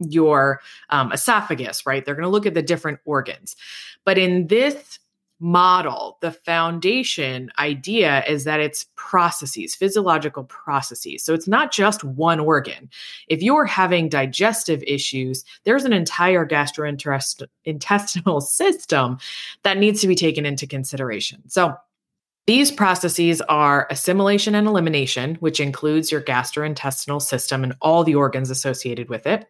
your 0.00 0.60
um, 0.90 1.12
esophagus, 1.12 1.86
right? 1.86 2.04
They're 2.04 2.14
going 2.14 2.24
to 2.24 2.30
look 2.30 2.46
at 2.46 2.54
the 2.54 2.62
different 2.62 3.00
organs. 3.04 3.56
But 4.04 4.18
in 4.18 4.46
this 4.48 4.98
model, 5.38 6.16
the 6.22 6.32
foundation 6.32 7.50
idea 7.58 8.24
is 8.24 8.44
that 8.44 8.60
it's 8.60 8.86
processes, 8.96 9.74
physiological 9.74 10.44
processes. 10.44 11.22
So 11.22 11.34
it's 11.34 11.48
not 11.48 11.72
just 11.72 12.02
one 12.04 12.40
organ. 12.40 12.88
If 13.28 13.42
you're 13.42 13.66
having 13.66 14.08
digestive 14.08 14.82
issues, 14.84 15.44
there's 15.64 15.84
an 15.84 15.92
entire 15.92 16.46
gastrointestinal 16.46 18.42
system 18.46 19.18
that 19.62 19.76
needs 19.78 20.00
to 20.00 20.08
be 20.08 20.14
taken 20.14 20.46
into 20.46 20.66
consideration. 20.66 21.42
So 21.48 21.76
these 22.46 22.70
processes 22.70 23.40
are 23.42 23.88
assimilation 23.90 24.54
and 24.54 24.68
elimination, 24.68 25.34
which 25.36 25.58
includes 25.58 26.12
your 26.12 26.20
gastrointestinal 26.20 27.20
system 27.20 27.64
and 27.64 27.74
all 27.82 28.04
the 28.04 28.14
organs 28.14 28.50
associated 28.50 29.08
with 29.08 29.26
it. 29.26 29.46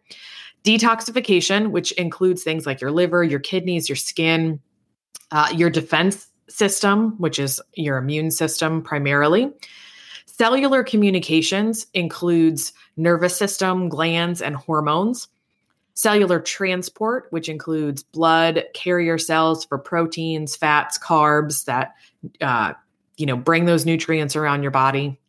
Detoxification, 0.63 1.69
which 1.69 1.91
includes 1.93 2.43
things 2.43 2.65
like 2.65 2.81
your 2.81 2.91
liver, 2.91 3.23
your 3.23 3.39
kidneys, 3.39 3.87
your 3.87 3.95
skin, 3.95 4.59
uh, 5.31 5.49
your 5.55 5.69
defense 5.69 6.27
system, 6.49 7.11
which 7.19 7.37
is 7.37 7.61
your 7.75 7.97
immune 7.97 8.31
system 8.31 8.81
primarily. 8.81 9.51
Cellular 10.25 10.83
communications 10.83 11.87
includes 11.93 12.73
nervous 12.95 13.35
system, 13.35 13.89
glands, 13.89 14.41
and 14.41 14.55
hormones. 14.55 15.27
Cellular 15.93 16.39
transport, 16.39 17.27
which 17.31 17.49
includes 17.49 18.03
blood 18.03 18.63
carrier 18.73 19.17
cells 19.17 19.65
for 19.65 19.77
proteins, 19.79 20.55
fats, 20.55 20.99
carbs 20.99 21.65
that 21.65 21.93
uh, 22.39 22.73
you 23.17 23.25
know 23.25 23.35
bring 23.35 23.65
those 23.65 23.85
nutrients 23.85 24.35
around 24.35 24.61
your 24.61 24.71
body. 24.71 25.19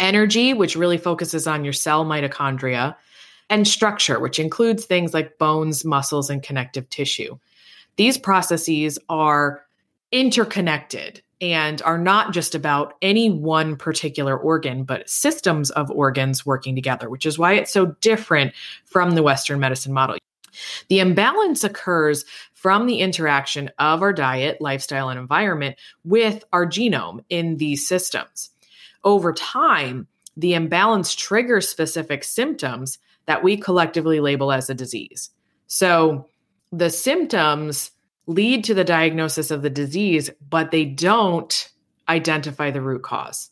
Energy, 0.00 0.54
which 0.54 0.74
really 0.74 0.98
focuses 0.98 1.46
on 1.46 1.64
your 1.64 1.72
cell 1.72 2.04
mitochondria, 2.04 2.96
and 3.50 3.68
structure, 3.68 4.18
which 4.18 4.38
includes 4.38 4.84
things 4.84 5.12
like 5.14 5.38
bones, 5.38 5.84
muscles, 5.84 6.30
and 6.30 6.42
connective 6.42 6.88
tissue. 6.88 7.38
These 7.96 8.18
processes 8.18 8.98
are 9.08 9.64
interconnected 10.10 11.22
and 11.40 11.82
are 11.82 11.98
not 11.98 12.32
just 12.32 12.54
about 12.54 12.94
any 13.02 13.28
one 13.28 13.76
particular 13.76 14.38
organ, 14.38 14.84
but 14.84 15.08
systems 15.08 15.70
of 15.72 15.90
organs 15.90 16.46
working 16.46 16.74
together, 16.74 17.10
which 17.10 17.26
is 17.26 17.38
why 17.38 17.54
it's 17.54 17.72
so 17.72 17.86
different 18.00 18.54
from 18.84 19.14
the 19.16 19.22
Western 19.22 19.58
medicine 19.58 19.92
model. 19.92 20.16
The 20.88 21.00
imbalance 21.00 21.64
occurs 21.64 22.24
from 22.52 22.86
the 22.86 23.00
interaction 23.00 23.70
of 23.78 24.02
our 24.02 24.12
diet, 24.12 24.60
lifestyle, 24.60 25.08
and 25.08 25.18
environment 25.18 25.76
with 26.04 26.44
our 26.52 26.66
genome 26.66 27.24
in 27.28 27.56
these 27.56 27.86
systems. 27.86 28.50
Over 29.04 29.32
time, 29.32 30.06
the 30.36 30.54
imbalance 30.54 31.14
triggers 31.14 31.68
specific 31.68 32.24
symptoms 32.24 32.98
that 33.26 33.42
we 33.42 33.56
collectively 33.56 34.20
label 34.20 34.52
as 34.52 34.70
a 34.70 34.74
disease. 34.74 35.30
So, 35.66 36.28
the 36.72 36.90
symptoms 36.90 37.90
lead 38.26 38.64
to 38.64 38.74
the 38.74 38.84
diagnosis 38.84 39.50
of 39.50 39.62
the 39.62 39.70
disease, 39.70 40.30
but 40.48 40.70
they 40.70 40.84
don't 40.84 41.68
identify 42.08 42.70
the 42.70 42.80
root 42.80 43.02
cause. 43.02 43.51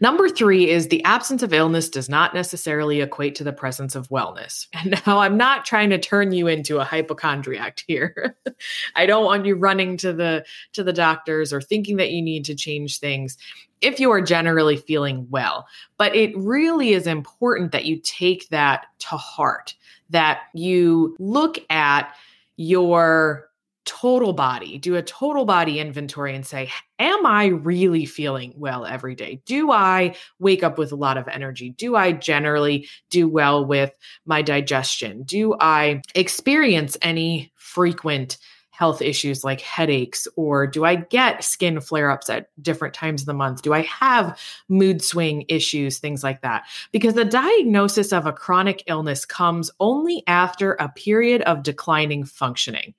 Number 0.00 0.28
three 0.28 0.68
is 0.68 0.88
the 0.88 1.02
absence 1.04 1.42
of 1.42 1.52
illness 1.52 1.88
does 1.88 2.08
not 2.08 2.34
necessarily 2.34 3.00
equate 3.00 3.34
to 3.36 3.44
the 3.44 3.52
presence 3.52 3.94
of 3.94 4.08
wellness. 4.08 4.66
And 4.84 5.00
now 5.06 5.20
I'm 5.20 5.38
not 5.38 5.64
trying 5.64 5.90
to 5.90 5.98
turn 5.98 6.32
you 6.32 6.46
into 6.46 6.78
a 6.78 6.84
hypochondriac 6.84 7.82
here. 7.86 8.36
I 8.96 9.06
don't 9.06 9.24
want 9.24 9.46
you 9.46 9.54
running 9.54 9.96
to 9.98 10.12
the 10.12 10.44
to 10.74 10.84
the 10.84 10.92
doctors 10.92 11.52
or 11.52 11.62
thinking 11.62 11.96
that 11.96 12.10
you 12.10 12.20
need 12.20 12.44
to 12.46 12.54
change 12.54 12.98
things 12.98 13.38
if 13.80 14.00
you 14.00 14.10
are 14.10 14.20
generally 14.20 14.76
feeling 14.76 15.26
well. 15.30 15.66
But 15.96 16.14
it 16.14 16.36
really 16.36 16.92
is 16.92 17.06
important 17.06 17.72
that 17.72 17.86
you 17.86 17.98
take 18.02 18.48
that 18.50 18.86
to 18.98 19.16
heart, 19.16 19.74
that 20.10 20.42
you 20.54 21.16
look 21.18 21.58
at 21.70 22.14
your 22.56 23.48
total 23.84 24.32
body, 24.32 24.78
do 24.78 24.96
a 24.96 25.02
total 25.02 25.44
body 25.44 25.78
inventory 25.78 26.34
and 26.34 26.46
say, 26.46 26.70
Am 26.98 27.26
I 27.26 27.46
really 27.46 28.06
feeling 28.06 28.54
well 28.56 28.86
every 28.86 29.14
day? 29.14 29.40
Do 29.46 29.72
I 29.72 30.14
wake 30.38 30.62
up 30.62 30.78
with 30.78 30.92
a 30.92 30.96
lot 30.96 31.16
of 31.16 31.28
energy? 31.28 31.70
Do 31.70 31.96
I 31.96 32.12
generally 32.12 32.88
do 33.10 33.28
well 33.28 33.64
with 33.64 33.92
my 34.26 34.42
digestion? 34.42 35.24
Do 35.24 35.56
I 35.60 36.02
experience 36.14 36.96
any 37.02 37.52
frequent 37.56 38.38
health 38.74 39.00
issues 39.00 39.44
like 39.44 39.60
headaches? 39.60 40.26
Or 40.36 40.66
do 40.66 40.84
I 40.84 40.96
get 40.96 41.44
skin 41.44 41.80
flare 41.80 42.10
ups 42.10 42.28
at 42.28 42.48
different 42.60 42.94
times 42.94 43.22
of 43.22 43.26
the 43.26 43.34
month? 43.34 43.62
Do 43.62 43.72
I 43.72 43.82
have 43.82 44.38
mood 44.68 45.02
swing 45.02 45.44
issues? 45.48 45.98
Things 45.98 46.24
like 46.24 46.42
that. 46.42 46.64
Because 46.92 47.14
the 47.14 47.24
diagnosis 47.24 48.12
of 48.12 48.26
a 48.26 48.32
chronic 48.32 48.82
illness 48.86 49.24
comes 49.24 49.70
only 49.80 50.22
after 50.26 50.72
a 50.74 50.88
period 50.88 51.42
of 51.42 51.62
declining 51.62 52.24
functioning. 52.24 52.94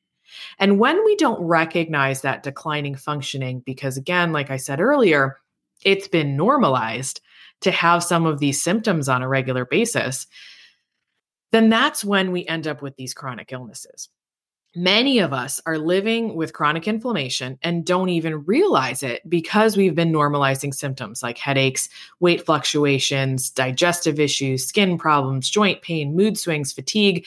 And 0.60 0.80
when 0.80 1.04
we 1.04 1.16
don't 1.16 1.42
recognize 1.42 2.22
that 2.22 2.44
declining 2.44 2.96
functioning, 2.96 3.62
because 3.66 3.98
again, 3.98 4.32
like 4.32 4.52
I 4.52 4.58
said 4.58 4.80
earlier, 4.80 5.38
it's 5.84 6.08
been 6.08 6.36
normalized 6.38 7.22
to 7.62 7.72
have 7.72 8.04
some 8.04 8.26
of 8.26 8.40
these 8.40 8.62
symptoms 8.62 9.10
on 9.10 9.22
a 9.22 9.28
regular 9.28 9.66
basis, 9.66 10.28
then 11.52 11.70
that's 11.70 12.04
when 12.04 12.32
we 12.32 12.46
end 12.48 12.68
up 12.68 12.82
with 12.82 12.96
these 12.96 13.14
chronic 13.14 13.52
illnesses. 13.52 14.10
Many 14.78 15.20
of 15.20 15.32
us 15.32 15.62
are 15.66 15.78
living 15.78 16.36
with 16.36 16.52
chronic 16.52 16.86
inflammation 16.86 17.58
and 17.62 17.86
don't 17.86 18.10
even 18.10 18.44
realize 18.44 19.04
it 19.04 19.22
because 19.30 19.78
we've 19.78 19.96
been 19.96 20.12
normalizing 20.12 20.74
symptoms 20.74 21.24
like 21.24 21.38
headaches, 21.38 21.88
weight 22.20 22.46
fluctuations, 22.46 23.50
digestive 23.50 24.20
issues, 24.20 24.68
skin 24.68 24.98
problems, 24.98 25.50
joint 25.50 25.82
pain, 25.82 26.14
mood 26.14 26.38
swings, 26.38 26.74
fatigue. 26.74 27.26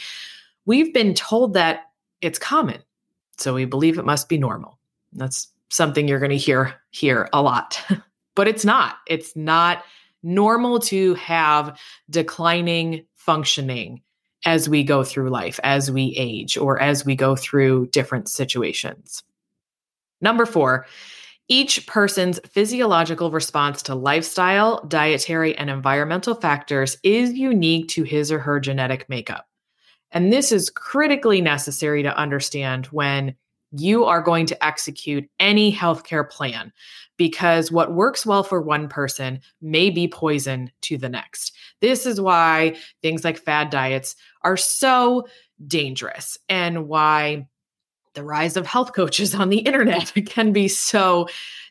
We've 0.66 0.92
been 0.92 1.14
told 1.14 1.54
that 1.54 1.86
it's 2.20 2.38
common. 2.38 2.82
So 3.38 3.54
we 3.54 3.64
believe 3.64 3.98
it 3.98 4.04
must 4.04 4.28
be 4.28 4.38
normal. 4.38 4.78
That's 5.12 5.48
something 5.70 6.08
you're 6.08 6.18
going 6.18 6.30
to 6.30 6.36
hear 6.36 6.74
here 6.90 7.28
a 7.32 7.42
lot. 7.42 7.80
but 8.34 8.48
it's 8.48 8.64
not. 8.64 8.96
It's 9.06 9.34
not 9.36 9.84
normal 10.22 10.78
to 10.80 11.14
have 11.14 11.78
declining 12.10 13.04
functioning 13.16 14.02
as 14.44 14.68
we 14.68 14.84
go 14.84 15.02
through 15.02 15.30
life, 15.30 15.58
as 15.64 15.90
we 15.90 16.14
age, 16.16 16.56
or 16.56 16.80
as 16.80 17.04
we 17.04 17.16
go 17.16 17.34
through 17.34 17.86
different 17.88 18.28
situations. 18.28 19.22
Number 20.20 20.46
four, 20.46 20.86
each 21.48 21.86
person's 21.86 22.38
physiological 22.46 23.30
response 23.30 23.82
to 23.82 23.94
lifestyle, 23.94 24.84
dietary, 24.86 25.56
and 25.56 25.70
environmental 25.70 26.34
factors 26.34 26.98
is 27.02 27.32
unique 27.32 27.88
to 27.88 28.02
his 28.02 28.30
or 28.30 28.38
her 28.38 28.60
genetic 28.60 29.08
makeup. 29.08 29.47
And 30.12 30.32
this 30.32 30.52
is 30.52 30.70
critically 30.70 31.40
necessary 31.40 32.02
to 32.02 32.16
understand 32.16 32.86
when 32.86 33.34
you 33.72 34.04
are 34.04 34.22
going 34.22 34.46
to 34.46 34.64
execute 34.64 35.28
any 35.38 35.72
healthcare 35.72 36.28
plan 36.28 36.72
because 37.18 37.70
what 37.70 37.92
works 37.92 38.24
well 38.24 38.42
for 38.42 38.62
one 38.62 38.88
person 38.88 39.40
may 39.60 39.90
be 39.90 40.08
poison 40.08 40.70
to 40.82 40.96
the 40.96 41.08
next. 41.08 41.54
This 41.80 42.06
is 42.06 42.20
why 42.20 42.76
things 43.02 43.24
like 43.24 43.38
fad 43.38 43.70
diets 43.70 44.16
are 44.42 44.56
so 44.56 45.26
dangerous 45.66 46.38
and 46.48 46.88
why 46.88 47.46
the 48.14 48.24
rise 48.24 48.56
of 48.56 48.66
health 48.66 48.94
coaches 48.94 49.34
on 49.34 49.50
the 49.50 49.58
internet 49.58 50.12
can 50.26 50.52
be 50.52 50.68
so 50.68 51.28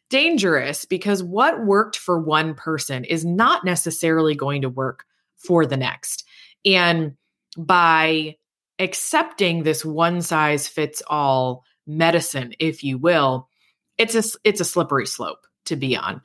dangerous 0.10 0.86
because 0.86 1.24
what 1.24 1.65
worked 1.65 1.98
for 1.98 2.20
one 2.20 2.53
person 2.53 3.03
is 3.03 3.25
not 3.25 3.65
necessarily 3.65 4.36
going 4.36 4.62
to 4.62 4.70
work 4.70 5.06
for 5.36 5.65
the 5.65 5.77
next. 5.77 6.25
And 6.65 7.15
by 7.58 8.38
accepting 8.80 9.64
this 9.64 9.84
one 9.84 10.22
size 10.22 10.68
fits 10.68 11.02
all 11.08 11.64
medicine, 11.86 12.54
if 12.60 12.84
you 12.84 12.98
will, 12.98 13.50
it's 13.98 14.16
a 14.16 14.24
it's 14.44 14.62
a 14.62 14.66
slippery 14.66 15.08
slope 15.08 15.48
to 15.66 15.76
be 15.76 15.96
on. 15.98 16.22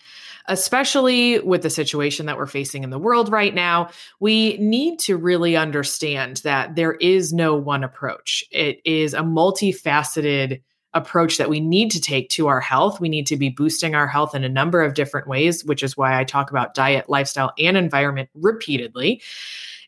Especially 0.46 1.38
with 1.40 1.62
the 1.62 1.70
situation 1.70 2.26
that 2.26 2.36
we're 2.36 2.46
facing 2.46 2.84
in 2.84 2.90
the 2.90 2.98
world 2.98 3.30
right 3.30 3.54
now, 3.54 3.90
we 4.20 4.56
need 4.58 4.98
to 4.98 5.16
really 5.16 5.56
understand 5.56 6.38
that 6.38 6.74
there 6.74 6.94
is 6.94 7.32
no 7.32 7.54
one 7.54 7.84
approach. 7.84 8.44
It 8.50 8.80
is 8.84 9.14
a 9.14 9.20
multifaceted 9.20 10.62
approach 10.94 11.38
that 11.38 11.48
we 11.48 11.60
need 11.60 11.90
to 11.92 12.00
take 12.00 12.28
to 12.30 12.48
our 12.48 12.60
health. 12.60 13.00
We 13.00 13.08
need 13.08 13.26
to 13.28 13.36
be 13.36 13.48
boosting 13.48 13.94
our 13.94 14.06
health 14.06 14.34
in 14.34 14.44
a 14.44 14.48
number 14.48 14.82
of 14.82 14.94
different 14.94 15.28
ways, 15.28 15.64
which 15.64 15.82
is 15.82 15.96
why 15.96 16.18
I 16.18 16.24
talk 16.24 16.50
about 16.50 16.74
diet, 16.74 17.08
lifestyle, 17.08 17.52
and 17.58 17.76
environment 17.76 18.28
repeatedly. 18.34 19.22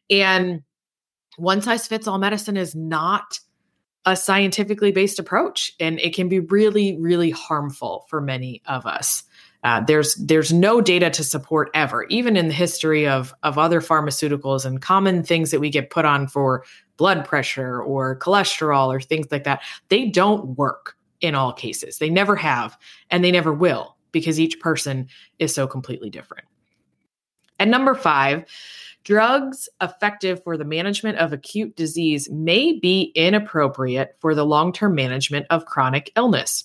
And 0.09 0.63
one 1.37 1.63
size 1.63 1.87
fits 1.87 2.07
all 2.07 2.19
medicine 2.19 2.57
is 2.57 2.75
not 2.75 3.39
a 4.07 4.17
scientifically 4.17 4.93
based 4.93 5.19
approach, 5.19 5.75
and 5.81 5.99
it 6.01 6.15
can 6.15 6.29
be 6.29 6.41
really, 6.41 6.97
really 7.01 7.31
harmful 7.31 8.07
for 8.09 8.21
many 8.21 8.63
of 8.67 8.87
us. 8.87 9.25
Uh, 9.63 9.81
there's 9.81 10.15
there's 10.17 10.53
no 10.53 10.83
data 10.83 11.09
to 11.09 11.25
support 11.25 11.71
ever, 11.73 12.05
even 12.05 12.37
in 12.37 12.49
the 12.49 12.55
history 12.55 13.09
of 13.09 13.35
of 13.43 13.57
other 13.57 13.81
pharmaceuticals 13.81 14.67
and 14.67 14.83
common 14.83 15.23
things 15.23 15.51
that 15.51 15.61
we 15.61 15.71
get 15.71 15.89
put 15.89 16.05
on 16.05 16.29
for 16.29 16.65
blood 16.99 17.25
pressure 17.25 17.81
or 17.83 18.19
cholesterol 18.19 18.89
or 18.89 19.01
things 19.01 19.27
like 19.31 19.45
that. 19.45 19.63
They 19.89 20.11
don't 20.11 20.59
work 20.59 20.97
in 21.23 21.35
all 21.35 21.55
cases. 21.55 21.97
They 21.97 22.11
never 22.11 22.37
have, 22.37 22.77
and 23.11 23.25
they 23.25 23.31
never 23.31 23.55
will, 23.55 23.97
because 24.13 24.39
each 24.39 24.61
person 24.61 25.09
is 25.39 25.55
so 25.55 25.67
completely 25.67 26.11
different. 26.11 26.45
And 27.59 27.71
number 27.71 27.95
five, 27.95 28.45
drugs 29.05 29.69
effective 29.81 30.43
for 30.43 30.57
the 30.57 30.65
management 30.65 31.19
of 31.19 31.33
acute 31.33 31.77
disease 31.77 32.29
may 32.31 32.79
be 32.79 33.13
inappropriate 33.15 34.17
for 34.21 34.35
the 34.35 34.45
long 34.45 34.73
term 34.73 34.95
management 34.95 35.47
of 35.51 35.67
chronic 35.67 36.11
illness. 36.17 36.65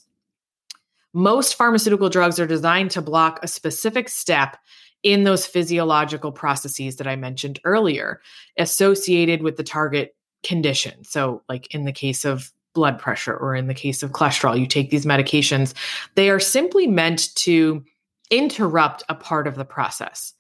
Most 1.13 1.55
pharmaceutical 1.55 2.09
drugs 2.09 2.39
are 2.39 2.47
designed 2.47 2.91
to 2.91 3.01
block 3.01 3.39
a 3.41 3.47
specific 3.47 4.09
step 4.09 4.57
in 5.03 5.23
those 5.23 5.45
physiological 5.45 6.31
processes 6.31 6.97
that 6.97 7.07
I 7.07 7.15
mentioned 7.15 7.59
earlier, 7.63 8.21
associated 8.57 9.41
with 9.41 9.57
the 9.57 9.63
target 9.63 10.15
condition. 10.43 11.03
So, 11.03 11.41
like 11.49 11.73
in 11.73 11.85
the 11.85 11.91
case 11.91 12.25
of 12.25 12.51
blood 12.73 12.99
pressure 12.99 13.35
or 13.35 13.55
in 13.55 13.67
the 13.67 13.73
case 13.73 14.03
of 14.03 14.11
cholesterol, 14.11 14.59
you 14.59 14.67
take 14.67 14.89
these 14.89 15.05
medications, 15.05 15.73
they 16.15 16.29
are 16.29 16.39
simply 16.39 16.85
meant 16.85 17.33
to 17.35 17.83
interrupt 18.29 19.03
a 19.09 19.15
part 19.15 19.47
of 19.47 19.55
the 19.55 19.65
process. 19.65 20.33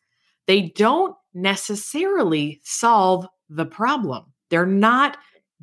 They 0.45 0.73
don't 0.75 1.15
necessarily 1.33 2.59
solve 2.63 3.27
the 3.49 3.65
problem. 3.65 4.25
They're 4.49 4.65
not 4.65 5.17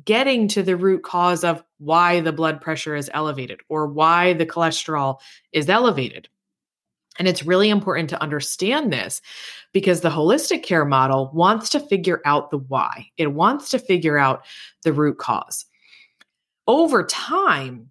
getting 0.05 0.47
to 0.49 0.63
the 0.63 0.77
root 0.77 1.03
cause 1.03 1.43
of 1.43 1.63
why 1.79 2.19
the 2.21 2.31
blood 2.31 2.61
pressure 2.61 2.95
is 2.95 3.09
elevated 3.13 3.61
or 3.69 3.87
why 3.87 4.33
the 4.33 4.45
cholesterol 4.45 5.19
is 5.51 5.69
elevated. 5.69 6.29
And 7.19 7.27
it's 7.27 7.45
really 7.45 7.69
important 7.69 8.09
to 8.11 8.21
understand 8.21 8.93
this 8.93 9.21
because 9.73 10.01
the 10.01 10.09
holistic 10.09 10.63
care 10.63 10.85
model 10.85 11.31
wants 11.33 11.69
to 11.69 11.79
figure 11.79 12.21
out 12.25 12.51
the 12.51 12.59
why, 12.59 13.07
it 13.17 13.33
wants 13.33 13.69
to 13.71 13.79
figure 13.79 14.17
out 14.17 14.45
the 14.83 14.93
root 14.93 15.17
cause. 15.17 15.65
Over 16.67 17.03
time, 17.05 17.89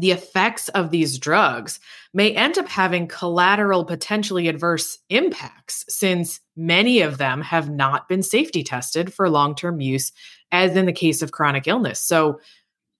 the 0.00 0.10
effects 0.10 0.68
of 0.70 0.90
these 0.90 1.18
drugs 1.18 1.80
may 2.12 2.32
end 2.32 2.58
up 2.58 2.68
having 2.68 3.06
collateral, 3.06 3.84
potentially 3.84 4.48
adverse 4.48 4.98
impacts, 5.08 5.84
since 5.88 6.40
many 6.56 7.00
of 7.00 7.18
them 7.18 7.42
have 7.42 7.70
not 7.70 8.08
been 8.08 8.22
safety 8.22 8.62
tested 8.62 9.12
for 9.12 9.28
long 9.28 9.54
term 9.54 9.80
use, 9.80 10.12
as 10.52 10.76
in 10.76 10.86
the 10.86 10.92
case 10.92 11.22
of 11.22 11.32
chronic 11.32 11.66
illness. 11.66 12.00
So, 12.00 12.40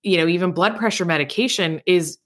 you 0.02 0.16
know, 0.16 0.26
even 0.26 0.52
blood 0.52 0.76
pressure 0.76 1.04
medication 1.04 1.80
is 1.86 2.18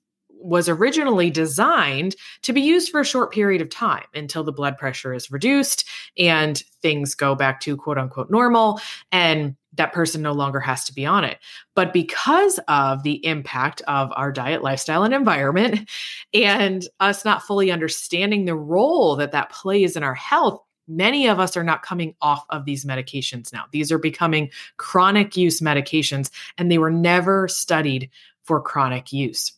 was 0.45 0.69
originally 0.69 1.31
designed 1.31 2.15
to 2.43 2.53
be 2.53 2.61
used 2.61 2.91
for 2.91 3.01
a 3.01 3.05
short 3.05 3.33
period 3.33 3.63
of 3.63 3.71
time 3.71 4.05
until 4.13 4.45
the 4.45 4.53
blood 4.53 4.77
pressure 4.77 5.15
is 5.15 5.31
reduced 5.31 5.89
and 6.19 6.63
things 6.83 7.15
go 7.15 7.35
back 7.35 7.61
to 7.61 7.79
quote 7.79 7.97
unquote 7.97 8.31
normal 8.31 8.79
and 9.11 9.57
that 9.77 9.93
person 9.93 10.23
no 10.23 10.33
longer 10.33 10.61
has 10.61 10.85
to 10.85 10.95
be 10.95 11.05
on 11.07 11.25
it. 11.25 11.39
But 11.75 11.93
because 11.93 12.59
of 12.69 13.03
the 13.03 13.25
impact 13.27 13.83
of 13.89 14.13
our 14.15 14.33
diet, 14.33 14.63
lifestyle, 14.63 15.03
and 15.03 15.15
environment, 15.15 15.89
and 16.35 16.87
us 17.01 17.25
not 17.25 17.43
fully 17.43 17.71
understanding 17.71 18.45
the 18.45 18.55
role 18.55 19.17
that 19.17 19.33
that 19.33 19.51
plays 19.51 19.97
in 19.97 20.03
our 20.03 20.15
health, 20.15 20.61
many 20.87 21.27
of 21.29 21.41
us 21.41 21.57
are 21.57 21.65
not 21.65 21.83
coming 21.83 22.15
off 22.21 22.45
of 22.51 22.65
these 22.65 22.85
medications 22.85 23.53
now. 23.53 23.65
These 23.73 23.91
are 23.91 23.99
becoming 23.99 24.51
chronic 24.77 25.37
use 25.37 25.61
medications, 25.61 26.31
and 26.59 26.71
they 26.71 26.79
were 26.79 26.91
never 26.91 27.49
studied 27.49 28.11
for 28.45 28.61
chronic 28.61 29.13
use. 29.13 29.53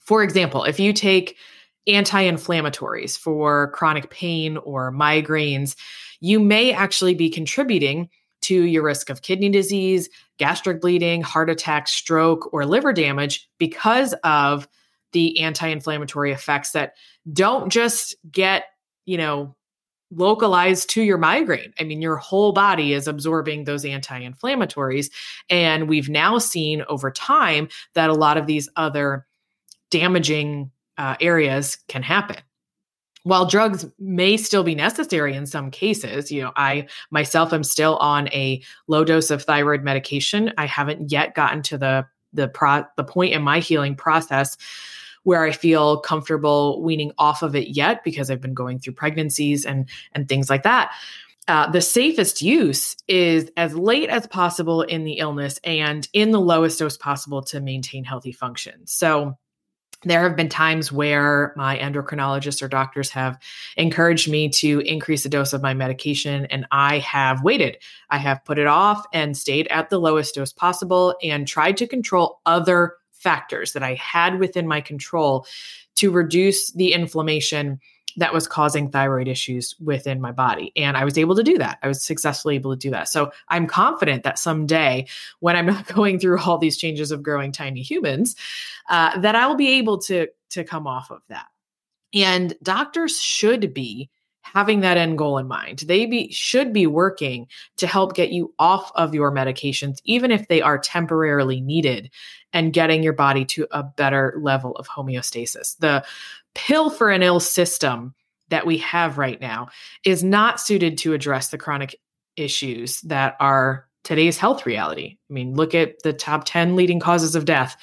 For 0.00 0.22
example, 0.22 0.64
if 0.64 0.80
you 0.80 0.92
take 0.92 1.36
anti 1.86 2.22
inflammatories 2.24 3.18
for 3.18 3.70
chronic 3.72 4.10
pain 4.10 4.56
or 4.58 4.92
migraines, 4.92 5.76
you 6.20 6.40
may 6.40 6.72
actually 6.72 7.14
be 7.14 7.28
contributing 7.28 8.08
to 8.42 8.62
your 8.64 8.82
risk 8.82 9.10
of 9.10 9.22
kidney 9.22 9.48
disease, 9.48 10.08
gastric 10.38 10.80
bleeding, 10.80 11.22
heart 11.22 11.50
attack, 11.50 11.88
stroke, 11.88 12.52
or 12.52 12.66
liver 12.66 12.92
damage 12.92 13.48
because 13.58 14.14
of 14.24 14.68
the 15.12 15.40
anti 15.40 15.68
inflammatory 15.68 16.32
effects 16.32 16.72
that 16.72 16.94
don't 17.32 17.70
just 17.70 18.14
get, 18.30 18.64
you 19.04 19.16
know, 19.16 19.54
localized 20.10 20.90
to 20.90 21.02
your 21.02 21.18
migraine. 21.18 21.72
I 21.80 21.84
mean, 21.84 22.02
your 22.02 22.16
whole 22.16 22.52
body 22.52 22.92
is 22.92 23.08
absorbing 23.08 23.64
those 23.64 23.84
anti 23.84 24.20
inflammatories. 24.20 25.10
And 25.48 25.88
we've 25.88 26.08
now 26.08 26.38
seen 26.38 26.82
over 26.88 27.10
time 27.10 27.68
that 27.94 28.10
a 28.10 28.14
lot 28.14 28.36
of 28.36 28.46
these 28.46 28.68
other 28.76 29.26
damaging 29.90 30.70
uh, 30.98 31.16
areas 31.20 31.78
can 31.88 32.02
happen. 32.02 32.36
While 33.24 33.46
drugs 33.46 33.86
may 33.98 34.36
still 34.36 34.64
be 34.64 34.74
necessary 34.74 35.34
in 35.34 35.46
some 35.46 35.70
cases, 35.70 36.32
you 36.32 36.42
know, 36.42 36.52
I 36.56 36.88
myself 37.10 37.52
am 37.52 37.62
still 37.62 37.96
on 37.98 38.28
a 38.28 38.62
low 38.88 39.04
dose 39.04 39.30
of 39.30 39.44
thyroid 39.44 39.84
medication. 39.84 40.52
I 40.58 40.66
haven't 40.66 41.12
yet 41.12 41.34
gotten 41.34 41.62
to 41.62 41.78
the 41.78 42.06
the 42.32 42.48
pro 42.48 42.84
the 42.96 43.04
point 43.04 43.34
in 43.34 43.42
my 43.42 43.60
healing 43.60 43.94
process 43.94 44.56
where 45.24 45.44
I 45.44 45.52
feel 45.52 46.00
comfortable 46.00 46.82
weaning 46.82 47.12
off 47.16 47.42
of 47.42 47.54
it 47.54 47.68
yet 47.68 48.02
because 48.02 48.30
I've 48.30 48.40
been 48.40 48.54
going 48.54 48.80
through 48.80 48.94
pregnancies 48.94 49.64
and 49.64 49.88
and 50.12 50.28
things 50.28 50.50
like 50.50 50.64
that. 50.64 50.92
Uh, 51.48 51.70
the 51.70 51.80
safest 51.80 52.40
use 52.40 52.96
is 53.08 53.50
as 53.56 53.74
late 53.74 54.08
as 54.08 54.26
possible 54.28 54.82
in 54.82 55.04
the 55.04 55.14
illness 55.14 55.58
and 55.64 56.08
in 56.12 56.30
the 56.30 56.40
lowest 56.40 56.78
dose 56.78 56.96
possible 56.96 57.42
to 57.42 57.60
maintain 57.60 58.04
healthy 58.04 58.30
function. 58.30 58.86
So 58.86 59.36
there 60.04 60.22
have 60.22 60.36
been 60.36 60.48
times 60.48 60.90
where 60.90 61.52
my 61.56 61.78
endocrinologists 61.78 62.62
or 62.62 62.68
doctors 62.68 63.10
have 63.10 63.38
encouraged 63.76 64.30
me 64.30 64.48
to 64.48 64.80
increase 64.80 65.22
the 65.22 65.28
dose 65.28 65.52
of 65.52 65.62
my 65.62 65.74
medication, 65.74 66.46
and 66.46 66.66
I 66.70 66.98
have 66.98 67.42
waited. 67.42 67.78
I 68.10 68.18
have 68.18 68.44
put 68.44 68.58
it 68.58 68.66
off 68.66 69.04
and 69.12 69.36
stayed 69.36 69.68
at 69.68 69.90
the 69.90 69.98
lowest 69.98 70.34
dose 70.34 70.52
possible 70.52 71.14
and 71.22 71.46
tried 71.46 71.76
to 71.78 71.86
control 71.86 72.40
other 72.46 72.94
factors 73.12 73.72
that 73.72 73.82
I 73.82 73.94
had 73.94 74.40
within 74.40 74.66
my 74.66 74.80
control 74.80 75.46
to 75.96 76.10
reduce 76.10 76.72
the 76.72 76.92
inflammation 76.92 77.78
that 78.16 78.32
was 78.32 78.46
causing 78.46 78.90
thyroid 78.90 79.28
issues 79.28 79.74
within 79.80 80.20
my 80.20 80.32
body. 80.32 80.72
And 80.76 80.96
I 80.96 81.04
was 81.04 81.18
able 81.18 81.34
to 81.36 81.42
do 81.42 81.58
that. 81.58 81.78
I 81.82 81.88
was 81.88 82.02
successfully 82.02 82.56
able 82.56 82.72
to 82.72 82.78
do 82.78 82.90
that. 82.90 83.08
So 83.08 83.32
I'm 83.48 83.66
confident 83.66 84.22
that 84.24 84.38
someday, 84.38 85.06
when 85.40 85.56
I'm 85.56 85.66
not 85.74 85.86
going 85.86 86.18
through 86.18 86.40
all 86.40 86.58
these 86.58 86.76
changes 86.76 87.10
of 87.10 87.22
growing 87.22 87.52
tiny 87.52 87.82
humans, 87.82 88.36
uh, 88.88 89.18
that 89.20 89.34
I'll 89.34 89.56
be 89.56 89.78
able 89.78 89.98
to, 90.02 90.28
to 90.50 90.64
come 90.64 90.86
off 90.86 91.10
of 91.10 91.22
that. 91.28 91.46
And 92.14 92.54
doctors 92.62 93.20
should 93.20 93.72
be 93.72 94.10
having 94.42 94.80
that 94.80 94.96
end 94.96 95.16
goal 95.16 95.38
in 95.38 95.46
mind. 95.46 95.80
They 95.86 96.04
be 96.04 96.30
should 96.30 96.72
be 96.72 96.86
working 96.86 97.46
to 97.76 97.86
help 97.86 98.14
get 98.14 98.32
you 98.32 98.52
off 98.58 98.90
of 98.94 99.14
your 99.14 99.32
medications 99.32 99.98
even 100.04 100.30
if 100.30 100.48
they 100.48 100.60
are 100.60 100.78
temporarily 100.78 101.60
needed 101.60 102.10
and 102.52 102.72
getting 102.72 103.02
your 103.02 103.12
body 103.14 103.44
to 103.46 103.66
a 103.70 103.82
better 103.82 104.38
level 104.40 104.76
of 104.76 104.88
homeostasis. 104.88 105.78
The 105.78 106.04
pill 106.54 106.90
for 106.90 107.10
an 107.10 107.22
ill 107.22 107.40
system 107.40 108.14
that 108.48 108.66
we 108.66 108.78
have 108.78 109.18
right 109.18 109.40
now 109.40 109.68
is 110.04 110.22
not 110.22 110.60
suited 110.60 110.98
to 110.98 111.14
address 111.14 111.48
the 111.48 111.58
chronic 111.58 111.96
issues 112.36 113.00
that 113.02 113.36
are 113.40 113.86
today's 114.04 114.36
health 114.36 114.66
reality. 114.66 115.16
I 115.30 115.32
mean, 115.32 115.54
look 115.54 115.74
at 115.74 116.02
the 116.02 116.12
top 116.12 116.44
10 116.44 116.76
leading 116.76 117.00
causes 117.00 117.34
of 117.34 117.44
death, 117.44 117.76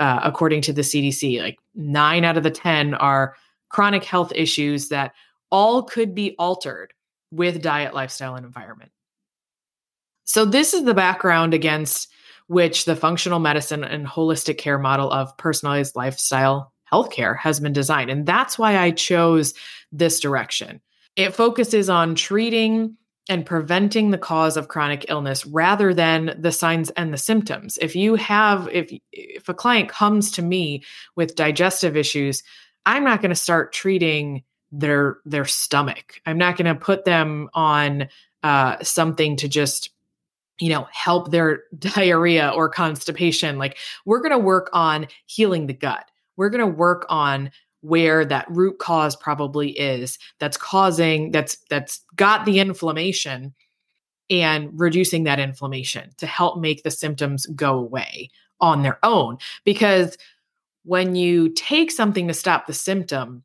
uh, 0.00 0.20
according 0.22 0.62
to 0.62 0.72
the 0.72 0.82
CDC. 0.82 1.40
Like 1.40 1.58
nine 1.74 2.24
out 2.24 2.36
of 2.36 2.42
the 2.42 2.50
10 2.50 2.94
are 2.94 3.36
chronic 3.68 4.04
health 4.04 4.32
issues 4.34 4.88
that 4.88 5.12
all 5.50 5.82
could 5.82 6.14
be 6.14 6.34
altered 6.38 6.92
with 7.30 7.62
diet, 7.62 7.94
lifestyle, 7.94 8.34
and 8.34 8.46
environment. 8.46 8.90
So, 10.24 10.44
this 10.44 10.74
is 10.74 10.84
the 10.84 10.94
background 10.94 11.54
against 11.54 12.10
which 12.48 12.86
the 12.86 12.96
functional 12.96 13.38
medicine 13.38 13.84
and 13.84 14.06
holistic 14.06 14.58
care 14.58 14.78
model 14.78 15.10
of 15.10 15.36
personalized 15.36 15.96
lifestyle 15.96 16.72
healthcare 16.92 17.36
has 17.38 17.60
been 17.60 17.72
designed. 17.72 18.10
And 18.10 18.26
that's 18.26 18.58
why 18.58 18.78
I 18.78 18.90
chose 18.90 19.54
this 19.92 20.20
direction. 20.20 20.80
It 21.16 21.34
focuses 21.34 21.90
on 21.90 22.14
treating 22.14 22.96
and 23.28 23.44
preventing 23.44 24.10
the 24.10 24.18
cause 24.18 24.56
of 24.56 24.68
chronic 24.68 25.06
illness 25.08 25.44
rather 25.44 25.92
than 25.92 26.34
the 26.38 26.52
signs 26.52 26.90
and 26.90 27.12
the 27.12 27.18
symptoms. 27.18 27.78
If 27.80 27.94
you 27.94 28.14
have 28.14 28.68
if 28.72 28.90
if 29.12 29.48
a 29.48 29.54
client 29.54 29.88
comes 29.88 30.30
to 30.32 30.42
me 30.42 30.82
with 31.14 31.36
digestive 31.36 31.96
issues, 31.96 32.42
I'm 32.86 33.04
not 33.04 33.20
going 33.20 33.30
to 33.30 33.36
start 33.36 33.72
treating 33.72 34.42
their 34.72 35.18
their 35.24 35.44
stomach. 35.44 36.20
I'm 36.26 36.38
not 36.38 36.56
going 36.56 36.72
to 36.72 36.74
put 36.74 37.04
them 37.04 37.48
on 37.54 38.08
uh, 38.42 38.76
something 38.82 39.36
to 39.36 39.48
just 39.48 39.90
you 40.58 40.70
know 40.70 40.88
help 40.90 41.30
their 41.30 41.64
diarrhea 41.78 42.50
or 42.54 42.68
constipation. 42.70 43.58
Like 43.58 43.76
we're 44.06 44.20
going 44.20 44.32
to 44.32 44.38
work 44.38 44.70
on 44.72 45.06
healing 45.26 45.66
the 45.66 45.74
gut. 45.74 46.10
We're 46.38 46.48
going 46.48 46.66
to 46.66 46.66
work 46.66 47.04
on 47.10 47.50
where 47.82 48.24
that 48.24 48.46
root 48.48 48.78
cause 48.78 49.14
probably 49.16 49.72
is 49.72 50.18
that's 50.40 50.56
causing 50.56 51.30
that's 51.30 51.58
that's 51.68 52.02
got 52.16 52.46
the 52.46 52.58
inflammation 52.58 53.54
and 54.30 54.70
reducing 54.80 55.24
that 55.24 55.38
inflammation 55.38 56.10
to 56.16 56.26
help 56.26 56.58
make 56.58 56.82
the 56.82 56.90
symptoms 56.90 57.44
go 57.54 57.78
away 57.78 58.30
on 58.60 58.82
their 58.82 58.98
own. 59.04 59.36
Because 59.64 60.16
when 60.84 61.14
you 61.14 61.50
take 61.50 61.90
something 61.90 62.26
to 62.28 62.34
stop 62.34 62.66
the 62.66 62.74
symptom 62.74 63.44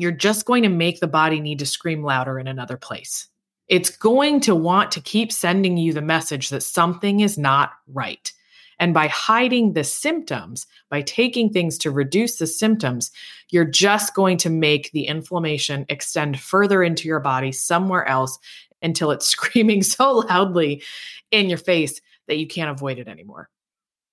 you're 0.00 0.10
just 0.10 0.46
going 0.46 0.62
to 0.62 0.68
make 0.70 1.00
the 1.00 1.06
body 1.06 1.40
need 1.40 1.58
to 1.58 1.66
scream 1.66 2.02
louder 2.02 2.38
in 2.38 2.46
another 2.46 2.78
place. 2.78 3.28
It's 3.68 3.90
going 3.90 4.40
to 4.40 4.54
want 4.54 4.90
to 4.92 5.00
keep 5.00 5.30
sending 5.30 5.76
you 5.76 5.92
the 5.92 6.00
message 6.00 6.48
that 6.48 6.62
something 6.62 7.20
is 7.20 7.36
not 7.36 7.72
right 7.86 8.32
and 8.80 8.94
by 8.94 9.06
hiding 9.08 9.74
the 9.74 9.84
symptoms, 9.84 10.66
by 10.88 11.02
taking 11.02 11.50
things 11.50 11.78
to 11.78 11.90
reduce 11.90 12.38
the 12.38 12.46
symptoms, 12.46 13.12
you're 13.50 13.64
just 13.64 14.14
going 14.14 14.38
to 14.38 14.50
make 14.50 14.90
the 14.90 15.04
inflammation 15.04 15.84
extend 15.88 16.40
further 16.40 16.82
into 16.82 17.06
your 17.06 17.20
body 17.20 17.52
somewhere 17.52 18.08
else 18.08 18.38
until 18.82 19.10
it's 19.10 19.26
screaming 19.28 19.82
so 19.82 20.18
loudly 20.18 20.82
in 21.30 21.48
your 21.48 21.58
face 21.58 22.00
that 22.26 22.38
you 22.38 22.48
can't 22.48 22.70
avoid 22.70 22.98
it 22.98 23.06
anymore. 23.06 23.50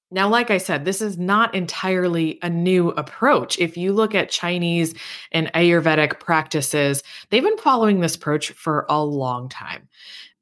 Now, 0.09 0.29
like 0.29 0.51
I 0.51 0.57
said, 0.57 0.85
this 0.85 1.01
is 1.01 1.17
not 1.17 1.53
entirely 1.53 2.39
a 2.41 2.49
new 2.49 2.89
approach. 2.89 3.59
If 3.59 3.75
you 3.75 3.91
look 3.91 4.15
at 4.15 4.29
Chinese 4.29 4.93
and 5.33 5.51
Ayurvedic 5.53 6.19
practices, 6.19 7.03
they've 7.29 7.43
been 7.43 7.57
following 7.57 7.99
this 7.99 8.15
approach 8.15 8.51
for 8.51 8.85
a 8.89 9.03
long 9.03 9.49
time. 9.49 9.89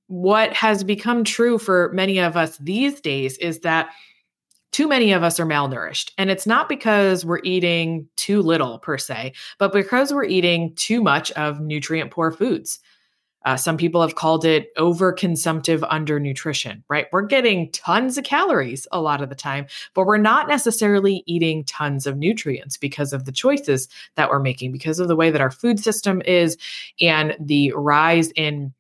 What 0.08 0.54
has 0.54 0.84
become 0.84 1.24
true 1.24 1.58
for 1.58 1.92
many 1.94 2.20
of 2.20 2.38
us 2.38 2.58
these 2.58 3.02
days 3.02 3.40
is 3.40 3.62
that 3.62 3.90
too 4.76 4.90
many 4.90 5.14
of 5.14 5.24
us 5.24 5.40
are 5.40 5.46
malnourished. 5.46 6.12
And 6.18 6.30
it's 6.30 6.46
not 6.46 6.68
because 6.68 7.24
we're 7.24 7.40
eating 7.46 8.10
too 8.18 8.42
little 8.42 8.78
per 8.78 8.98
se, 8.98 9.32
but 9.58 9.72
because 9.72 10.14
we're 10.14 10.26
eating 10.26 10.76
too 10.76 11.02
much 11.02 11.32
of 11.32 11.62
nutrient 11.62 12.12
poor 12.12 12.30
foods. 12.30 12.82
Uh, 13.46 13.56
some 13.56 13.78
people 13.78 14.02
have 14.02 14.16
called 14.16 14.44
it 14.44 14.76
overconsumptive 14.76 15.80
undernutrition, 15.90 16.84
right? 16.90 17.08
We're 17.14 17.22
getting 17.22 17.72
tons 17.72 18.18
of 18.18 18.26
calories 18.26 18.86
a 18.92 19.00
lot 19.00 19.22
of 19.22 19.30
the 19.30 19.36
time, 19.36 19.68
but 19.94 20.06
we're 20.06 20.18
not 20.18 20.50
necessarily 20.50 21.24
eating 21.26 21.64
tons 21.64 22.06
of 22.06 22.18
nutrients 22.18 22.76
because 22.76 23.14
of 23.14 23.24
the 23.24 23.32
choices 23.32 23.88
that 24.16 24.30
we're 24.30 24.40
making, 24.42 24.74
because 24.74 25.00
of 25.00 25.08
the 25.08 25.16
way 25.16 25.32
that 25.32 25.40
our 25.40 25.52
food 25.52 25.80
system 25.80 26.22
is 26.26 26.58
and 27.00 27.38
the 27.40 27.72
rise 27.78 28.30
in, 28.32 28.74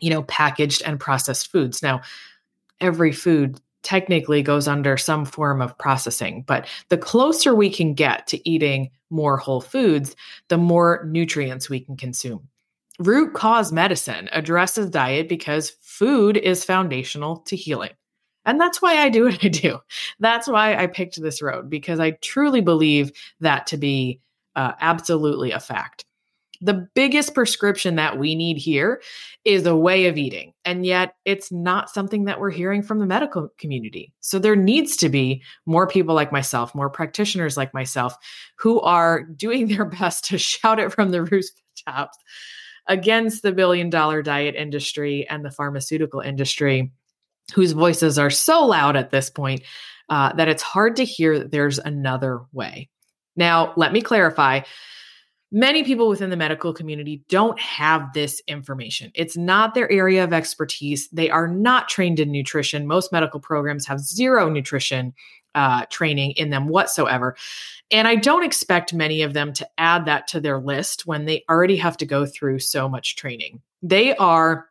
you 0.00 0.10
know, 0.10 0.24
packaged 0.24 0.82
and 0.84 0.98
processed 0.98 1.52
foods. 1.52 1.80
Now, 1.80 2.00
every 2.80 3.12
food 3.12 3.60
technically 3.88 4.42
goes 4.42 4.68
under 4.68 4.98
some 4.98 5.24
form 5.24 5.62
of 5.62 5.78
processing. 5.78 6.44
But 6.46 6.68
the 6.90 6.98
closer 6.98 7.54
we 7.54 7.70
can 7.70 7.94
get 7.94 8.26
to 8.26 8.48
eating 8.48 8.90
more 9.08 9.38
whole 9.38 9.62
foods, 9.62 10.14
the 10.48 10.58
more 10.58 11.08
nutrients 11.08 11.70
we 11.70 11.80
can 11.80 11.96
consume. 11.96 12.46
Root 12.98 13.32
cause 13.32 13.72
medicine 13.72 14.28
addresses 14.32 14.90
diet 14.90 15.26
because 15.26 15.70
food 15.80 16.36
is 16.36 16.66
foundational 16.66 17.38
to 17.46 17.56
healing. 17.56 17.92
And 18.44 18.60
that's 18.60 18.82
why 18.82 18.98
I 18.98 19.08
do 19.08 19.24
what 19.24 19.42
I 19.42 19.48
do. 19.48 19.78
That's 20.20 20.46
why 20.46 20.76
I 20.76 20.86
picked 20.86 21.18
this 21.18 21.40
road 21.40 21.70
because 21.70 21.98
I 21.98 22.10
truly 22.20 22.60
believe 22.60 23.10
that 23.40 23.66
to 23.68 23.78
be 23.78 24.20
uh, 24.54 24.72
absolutely 24.82 25.52
a 25.52 25.60
fact. 25.60 26.04
The 26.60 26.88
biggest 26.94 27.34
prescription 27.34 27.96
that 27.96 28.18
we 28.18 28.34
need 28.34 28.56
here 28.56 29.00
is 29.44 29.64
a 29.64 29.76
way 29.76 30.06
of 30.06 30.18
eating. 30.18 30.52
And 30.64 30.84
yet, 30.84 31.14
it's 31.24 31.52
not 31.52 31.90
something 31.90 32.24
that 32.24 32.40
we're 32.40 32.50
hearing 32.50 32.82
from 32.82 32.98
the 32.98 33.06
medical 33.06 33.48
community. 33.58 34.12
So, 34.20 34.38
there 34.38 34.56
needs 34.56 34.96
to 34.98 35.08
be 35.08 35.42
more 35.66 35.86
people 35.86 36.14
like 36.14 36.32
myself, 36.32 36.74
more 36.74 36.90
practitioners 36.90 37.56
like 37.56 37.72
myself, 37.72 38.16
who 38.58 38.80
are 38.80 39.22
doing 39.22 39.68
their 39.68 39.84
best 39.84 40.24
to 40.26 40.38
shout 40.38 40.78
it 40.78 40.92
from 40.92 41.10
the 41.10 41.22
rooftops 41.22 42.18
against 42.88 43.42
the 43.42 43.52
billion 43.52 43.90
dollar 43.90 44.22
diet 44.22 44.54
industry 44.54 45.28
and 45.28 45.44
the 45.44 45.50
pharmaceutical 45.50 46.20
industry, 46.20 46.90
whose 47.54 47.72
voices 47.72 48.18
are 48.18 48.30
so 48.30 48.66
loud 48.66 48.96
at 48.96 49.10
this 49.10 49.30
point 49.30 49.62
uh, 50.08 50.32
that 50.34 50.48
it's 50.48 50.62
hard 50.62 50.96
to 50.96 51.04
hear 51.04 51.38
that 51.38 51.50
there's 51.50 51.78
another 51.78 52.40
way. 52.52 52.88
Now, 53.36 53.72
let 53.76 53.92
me 53.92 54.00
clarify 54.00 54.62
Many 55.50 55.82
people 55.82 56.08
within 56.08 56.28
the 56.28 56.36
medical 56.36 56.74
community 56.74 57.22
don't 57.28 57.58
have 57.58 58.12
this 58.12 58.42
information. 58.48 59.10
It's 59.14 59.36
not 59.36 59.74
their 59.74 59.90
area 59.90 60.22
of 60.22 60.32
expertise. 60.32 61.08
They 61.08 61.30
are 61.30 61.48
not 61.48 61.88
trained 61.88 62.20
in 62.20 62.30
nutrition. 62.30 62.86
Most 62.86 63.12
medical 63.12 63.40
programs 63.40 63.86
have 63.86 64.00
zero 64.00 64.50
nutrition 64.50 65.14
uh, 65.54 65.86
training 65.86 66.32
in 66.32 66.50
them 66.50 66.68
whatsoever. 66.68 67.34
And 67.90 68.06
I 68.06 68.16
don't 68.16 68.44
expect 68.44 68.92
many 68.92 69.22
of 69.22 69.32
them 69.32 69.52
to 69.54 69.68
add 69.78 70.04
that 70.04 70.26
to 70.28 70.40
their 70.40 70.58
list 70.58 71.06
when 71.06 71.24
they 71.24 71.44
already 71.48 71.76
have 71.76 71.96
to 71.96 72.06
go 72.06 72.26
through 72.26 72.58
so 72.58 72.88
much 72.88 73.16
training. 73.16 73.62
They 73.82 74.14
are 74.16 74.66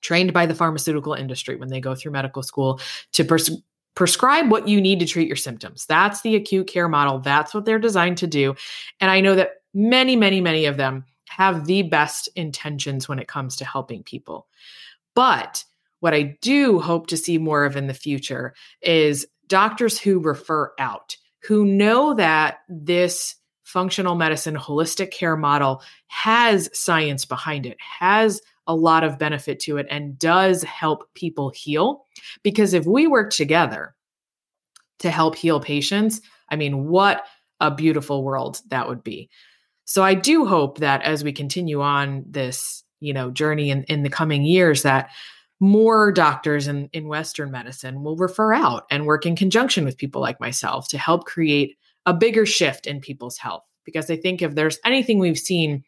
trained 0.00 0.32
by 0.32 0.46
the 0.46 0.54
pharmaceutical 0.54 1.12
industry 1.12 1.56
when 1.56 1.68
they 1.68 1.80
go 1.80 1.94
through 1.94 2.12
medical 2.12 2.42
school 2.42 2.80
to 3.12 3.24
pers- 3.24 3.50
prescribe 3.94 4.50
what 4.50 4.68
you 4.68 4.80
need 4.80 5.00
to 5.00 5.06
treat 5.06 5.26
your 5.26 5.36
symptoms. 5.36 5.84
That's 5.86 6.22
the 6.22 6.36
acute 6.36 6.68
care 6.68 6.88
model. 6.88 7.18
That's 7.18 7.52
what 7.52 7.64
they're 7.64 7.78
designed 7.78 8.18
to 8.18 8.26
do. 8.26 8.54
And 9.00 9.10
I 9.10 9.20
know 9.20 9.34
that 9.34 9.59
many, 9.74 10.16
many, 10.16 10.40
many 10.40 10.66
of 10.66 10.76
them 10.76 11.04
have 11.28 11.66
the 11.66 11.82
best 11.82 12.28
intentions 12.34 13.08
when 13.08 13.18
it 13.18 13.28
comes 13.28 13.56
to 13.56 13.64
helping 13.64 14.02
people. 14.02 14.46
But 15.14 15.64
what 16.00 16.14
I 16.14 16.38
do 16.40 16.80
hope 16.80 17.06
to 17.08 17.16
see 17.16 17.38
more 17.38 17.64
of 17.64 17.76
in 17.76 17.86
the 17.86 17.94
future 17.94 18.54
is 18.82 19.26
doctors 19.46 19.98
who 19.98 20.18
refer 20.18 20.72
out, 20.78 21.16
who 21.42 21.64
know 21.64 22.14
that 22.14 22.58
this 22.68 23.36
functional 23.64 24.16
medicine 24.16 24.56
holistic 24.56 25.12
care 25.12 25.36
model 25.36 25.82
has 26.08 26.68
science 26.72 27.24
behind 27.24 27.66
it, 27.66 27.76
has 27.78 28.40
a 28.66 28.74
lot 28.74 29.04
of 29.04 29.18
benefit 29.18 29.60
to 29.60 29.76
it, 29.76 29.86
and 29.90 30.18
does 30.18 30.62
help 30.64 31.12
people 31.14 31.50
heal. 31.50 32.06
Because 32.42 32.74
if 32.74 32.86
we 32.86 33.06
work 33.06 33.32
together 33.32 33.94
to 35.00 35.10
help 35.10 35.36
heal 35.36 35.60
patients, 35.60 36.20
I 36.48 36.56
mean, 36.56 36.86
what 36.88 37.24
a 37.60 37.70
beautiful 37.70 38.24
world 38.24 38.60
that 38.68 38.88
would 38.88 39.04
be. 39.04 39.28
So 39.90 40.04
I 40.04 40.14
do 40.14 40.46
hope 40.46 40.78
that 40.78 41.02
as 41.02 41.24
we 41.24 41.32
continue 41.32 41.82
on 41.82 42.24
this, 42.24 42.84
you 43.00 43.12
know, 43.12 43.32
journey 43.32 43.70
in, 43.70 43.82
in 43.88 44.04
the 44.04 44.08
coming 44.08 44.44
years, 44.44 44.82
that 44.82 45.10
more 45.58 46.12
doctors 46.12 46.68
in, 46.68 46.88
in 46.92 47.08
Western 47.08 47.50
medicine 47.50 48.04
will 48.04 48.14
refer 48.14 48.54
out 48.54 48.84
and 48.88 49.04
work 49.04 49.26
in 49.26 49.34
conjunction 49.34 49.84
with 49.84 49.98
people 49.98 50.20
like 50.20 50.38
myself 50.38 50.86
to 50.90 50.96
help 50.96 51.24
create 51.24 51.76
a 52.06 52.14
bigger 52.14 52.46
shift 52.46 52.86
in 52.86 53.00
people's 53.00 53.36
health. 53.36 53.64
Because 53.84 54.08
I 54.12 54.16
think 54.16 54.42
if 54.42 54.54
there's 54.54 54.78
anything 54.84 55.18
we've 55.18 55.36
seen 55.36 55.82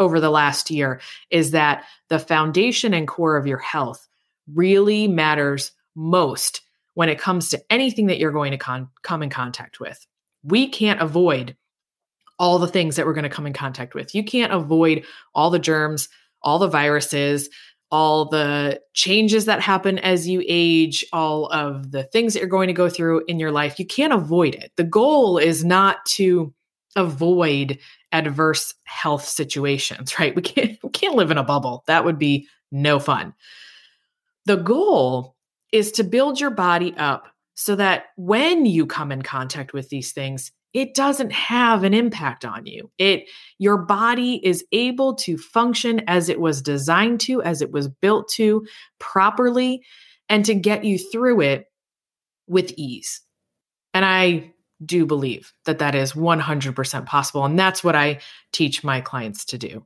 over 0.00 0.18
the 0.18 0.30
last 0.30 0.68
year, 0.68 1.00
is 1.30 1.52
that 1.52 1.84
the 2.08 2.18
foundation 2.18 2.92
and 2.92 3.06
core 3.06 3.36
of 3.36 3.46
your 3.46 3.58
health 3.58 4.08
really 4.52 5.06
matters 5.06 5.70
most 5.94 6.60
when 6.94 7.08
it 7.08 7.20
comes 7.20 7.50
to 7.50 7.62
anything 7.70 8.06
that 8.06 8.18
you're 8.18 8.32
going 8.32 8.50
to 8.50 8.58
con- 8.58 8.88
come 9.02 9.22
in 9.22 9.30
contact 9.30 9.78
with. 9.78 10.04
We 10.42 10.66
can't 10.66 11.00
avoid 11.00 11.56
all 12.38 12.58
the 12.58 12.68
things 12.68 12.96
that 12.96 13.06
we're 13.06 13.14
going 13.14 13.24
to 13.24 13.28
come 13.28 13.46
in 13.46 13.52
contact 13.52 13.94
with. 13.94 14.14
You 14.14 14.24
can't 14.24 14.52
avoid 14.52 15.04
all 15.34 15.50
the 15.50 15.58
germs, 15.58 16.08
all 16.42 16.58
the 16.58 16.68
viruses, 16.68 17.48
all 17.90 18.24
the 18.24 18.80
changes 18.92 19.44
that 19.44 19.60
happen 19.60 19.98
as 20.00 20.26
you 20.26 20.42
age, 20.48 21.04
all 21.12 21.46
of 21.46 21.92
the 21.92 22.02
things 22.04 22.32
that 22.32 22.40
you're 22.40 22.48
going 22.48 22.66
to 22.66 22.72
go 22.72 22.88
through 22.88 23.24
in 23.28 23.38
your 23.38 23.52
life. 23.52 23.78
You 23.78 23.86
can't 23.86 24.12
avoid 24.12 24.54
it. 24.54 24.72
The 24.76 24.84
goal 24.84 25.38
is 25.38 25.64
not 25.64 26.04
to 26.06 26.52
avoid 26.96 27.78
adverse 28.12 28.74
health 28.84 29.24
situations, 29.24 30.18
right? 30.18 30.34
We 30.34 30.42
can't 30.42 30.78
we 30.82 30.90
can't 30.90 31.16
live 31.16 31.30
in 31.30 31.38
a 31.38 31.44
bubble. 31.44 31.84
That 31.86 32.04
would 32.04 32.18
be 32.18 32.48
no 32.72 32.98
fun. 32.98 33.34
The 34.46 34.56
goal 34.56 35.36
is 35.72 35.92
to 35.92 36.04
build 36.04 36.40
your 36.40 36.50
body 36.50 36.94
up 36.96 37.28
so 37.54 37.76
that 37.76 38.06
when 38.16 38.66
you 38.66 38.86
come 38.86 39.12
in 39.12 39.22
contact 39.22 39.72
with 39.72 39.88
these 39.88 40.12
things, 40.12 40.50
it 40.74 40.94
doesn't 40.94 41.32
have 41.32 41.84
an 41.84 41.94
impact 41.94 42.44
on 42.44 42.66
you. 42.66 42.90
It 42.98 43.30
your 43.58 43.78
body 43.78 44.40
is 44.44 44.64
able 44.72 45.14
to 45.14 45.38
function 45.38 46.02
as 46.08 46.28
it 46.28 46.40
was 46.40 46.60
designed 46.60 47.20
to, 47.20 47.40
as 47.42 47.62
it 47.62 47.70
was 47.70 47.88
built 47.88 48.28
to 48.32 48.66
properly 48.98 49.84
and 50.28 50.44
to 50.44 50.54
get 50.54 50.84
you 50.84 50.98
through 50.98 51.40
it 51.42 51.66
with 52.48 52.74
ease. 52.76 53.22
And 53.94 54.04
I 54.04 54.52
do 54.84 55.06
believe 55.06 55.52
that 55.64 55.78
that 55.78 55.94
is 55.94 56.12
100% 56.12 57.06
possible 57.06 57.44
and 57.44 57.58
that's 57.58 57.84
what 57.84 57.94
I 57.94 58.20
teach 58.52 58.82
my 58.82 59.00
clients 59.00 59.44
to 59.46 59.58
do. 59.58 59.84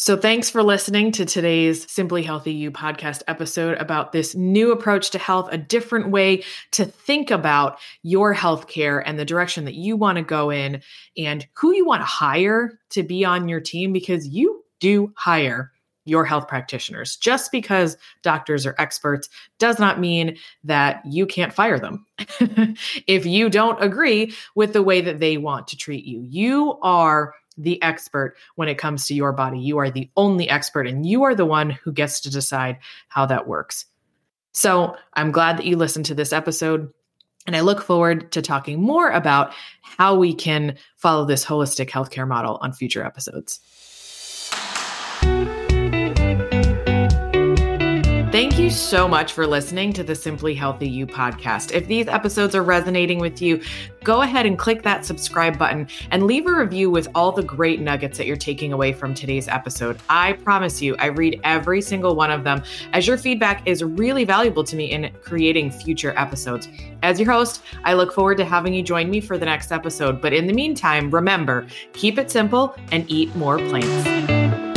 So, 0.00 0.16
thanks 0.16 0.48
for 0.48 0.62
listening 0.62 1.10
to 1.10 1.24
today's 1.24 1.90
Simply 1.90 2.22
Healthy 2.22 2.52
You 2.52 2.70
podcast 2.70 3.24
episode 3.26 3.76
about 3.78 4.12
this 4.12 4.32
new 4.36 4.70
approach 4.70 5.10
to 5.10 5.18
health, 5.18 5.48
a 5.50 5.58
different 5.58 6.10
way 6.10 6.44
to 6.70 6.84
think 6.84 7.32
about 7.32 7.80
your 8.04 8.32
healthcare 8.32 9.02
and 9.04 9.18
the 9.18 9.24
direction 9.24 9.64
that 9.64 9.74
you 9.74 9.96
want 9.96 10.16
to 10.16 10.22
go 10.22 10.50
in 10.50 10.82
and 11.16 11.44
who 11.54 11.74
you 11.74 11.84
want 11.84 12.02
to 12.02 12.06
hire 12.06 12.78
to 12.90 13.02
be 13.02 13.24
on 13.24 13.48
your 13.48 13.58
team 13.58 13.92
because 13.92 14.28
you 14.28 14.62
do 14.78 15.12
hire 15.16 15.72
your 16.04 16.24
health 16.24 16.46
practitioners. 16.46 17.16
Just 17.16 17.50
because 17.50 17.96
doctors 18.22 18.66
are 18.66 18.76
experts 18.78 19.28
does 19.58 19.80
not 19.80 19.98
mean 19.98 20.38
that 20.62 21.02
you 21.06 21.26
can't 21.26 21.52
fire 21.52 21.80
them 21.80 22.06
if 23.08 23.26
you 23.26 23.50
don't 23.50 23.82
agree 23.82 24.32
with 24.54 24.74
the 24.74 24.82
way 24.82 25.00
that 25.00 25.18
they 25.18 25.38
want 25.38 25.66
to 25.66 25.76
treat 25.76 26.04
you. 26.04 26.22
You 26.22 26.78
are 26.82 27.34
the 27.58 27.82
expert 27.82 28.36
when 28.54 28.68
it 28.68 28.78
comes 28.78 29.06
to 29.06 29.14
your 29.14 29.32
body. 29.32 29.58
You 29.58 29.78
are 29.78 29.90
the 29.90 30.10
only 30.16 30.48
expert, 30.48 30.86
and 30.86 31.04
you 31.04 31.24
are 31.24 31.34
the 31.34 31.44
one 31.44 31.70
who 31.70 31.92
gets 31.92 32.20
to 32.20 32.30
decide 32.30 32.78
how 33.08 33.26
that 33.26 33.46
works. 33.46 33.84
So 34.52 34.96
I'm 35.14 35.32
glad 35.32 35.58
that 35.58 35.66
you 35.66 35.76
listened 35.76 36.06
to 36.06 36.14
this 36.14 36.32
episode. 36.32 36.92
And 37.46 37.56
I 37.56 37.60
look 37.60 37.82
forward 37.82 38.32
to 38.32 38.42
talking 38.42 38.80
more 38.80 39.10
about 39.10 39.54
how 39.82 40.16
we 40.16 40.34
can 40.34 40.76
follow 40.96 41.24
this 41.24 41.44
holistic 41.44 41.88
healthcare 41.88 42.28
model 42.28 42.58
on 42.60 42.72
future 42.72 43.04
episodes. 43.04 43.60
Thank 48.58 48.72
you 48.72 48.76
so 48.76 49.06
much 49.06 49.34
for 49.34 49.46
listening 49.46 49.92
to 49.92 50.02
the 50.02 50.16
Simply 50.16 50.52
Healthy 50.52 50.88
You 50.88 51.06
podcast. 51.06 51.70
If 51.70 51.86
these 51.86 52.08
episodes 52.08 52.56
are 52.56 52.64
resonating 52.64 53.20
with 53.20 53.40
you, 53.40 53.62
go 54.02 54.22
ahead 54.22 54.46
and 54.46 54.58
click 54.58 54.82
that 54.82 55.04
subscribe 55.04 55.56
button 55.56 55.86
and 56.10 56.24
leave 56.24 56.44
a 56.48 56.52
review 56.52 56.90
with 56.90 57.06
all 57.14 57.30
the 57.30 57.44
great 57.44 57.80
nuggets 57.80 58.18
that 58.18 58.26
you're 58.26 58.34
taking 58.34 58.72
away 58.72 58.92
from 58.92 59.14
today's 59.14 59.46
episode. 59.46 60.00
I 60.08 60.32
promise 60.32 60.82
you, 60.82 60.96
I 60.96 61.06
read 61.06 61.40
every 61.44 61.80
single 61.80 62.16
one 62.16 62.32
of 62.32 62.42
them 62.42 62.64
as 62.94 63.06
your 63.06 63.16
feedback 63.16 63.64
is 63.64 63.84
really 63.84 64.24
valuable 64.24 64.64
to 64.64 64.74
me 64.74 64.90
in 64.90 65.12
creating 65.22 65.70
future 65.70 66.12
episodes. 66.16 66.66
As 67.04 67.20
your 67.20 67.30
host, 67.30 67.62
I 67.84 67.94
look 67.94 68.12
forward 68.12 68.38
to 68.38 68.44
having 68.44 68.74
you 68.74 68.82
join 68.82 69.08
me 69.08 69.20
for 69.20 69.38
the 69.38 69.46
next 69.46 69.70
episode. 69.70 70.20
But 70.20 70.32
in 70.32 70.48
the 70.48 70.52
meantime, 70.52 71.12
remember 71.12 71.68
keep 71.92 72.18
it 72.18 72.28
simple 72.28 72.74
and 72.90 73.08
eat 73.08 73.32
more 73.36 73.58
plants. 73.58 74.67